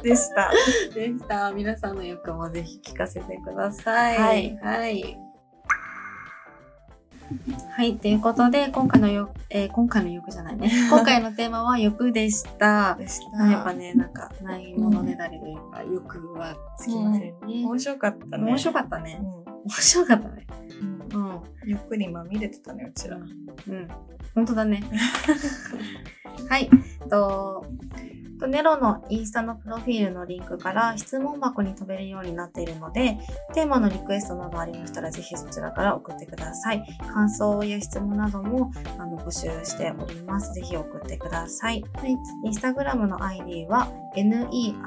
[0.02, 0.50] でした。
[0.94, 1.52] でした。
[1.52, 4.16] 皆さんの欲もぜひ聞かせてください。
[4.16, 4.58] はい。
[4.62, 5.18] はい。
[7.76, 7.96] はい。
[7.98, 10.70] ということで、今回の欲、えー今回の欲じゃないね。
[10.88, 12.96] 今回のテーマは欲でした。
[12.98, 17.36] でしやっぱね、なんか、ないものねだりというか、欲はつきませんね。
[17.46, 18.44] 面白かったね。
[18.44, 19.20] 面白かったね。
[19.46, 20.46] う面白かったね。
[20.82, 21.16] ん。
[21.16, 21.42] うん。
[21.66, 23.16] ゆっくりまみれてたね、うちら。
[23.16, 23.88] うん。
[24.34, 24.82] 本当だね。
[26.48, 26.70] はい。
[27.10, 27.64] と、
[28.38, 33.18] とネロのインスタのプロフィールのリンクから質問箱に飛べるようになっているので、
[33.52, 36.84] テーマのリクエストなどありましたら、ぜひそちらから送ってください。
[37.12, 40.52] 感想や質問などもあの募集しております。
[40.54, 41.82] ぜひ送ってください。
[41.94, 42.16] はい。
[42.44, 44.78] インスタグラムの ID は、NEROSEATA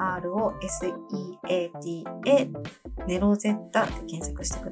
[3.06, 4.71] ネロゼッタで検索してくだ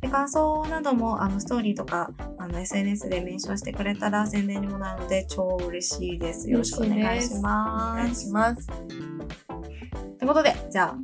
[0.00, 6.50] で感想などもあのストーリーとかあの SNS でメンションしてくれたら宣伝にもなるので超嬉しいです。
[6.50, 8.20] よろしくお願いしお願います。
[8.26, 8.66] します。
[8.66, 10.96] ということで、じゃあ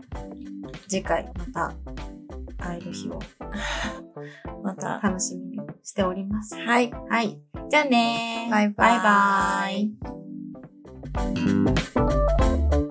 [0.89, 1.75] 次回また
[2.59, 3.19] 会える日を
[4.63, 5.01] また。
[5.03, 6.55] 楽しみにしております。
[6.57, 6.91] はい。
[7.09, 7.39] はい。
[7.69, 9.91] じゃあねーバイバイバイ
[11.13, 11.21] バ
[12.81, 12.86] イ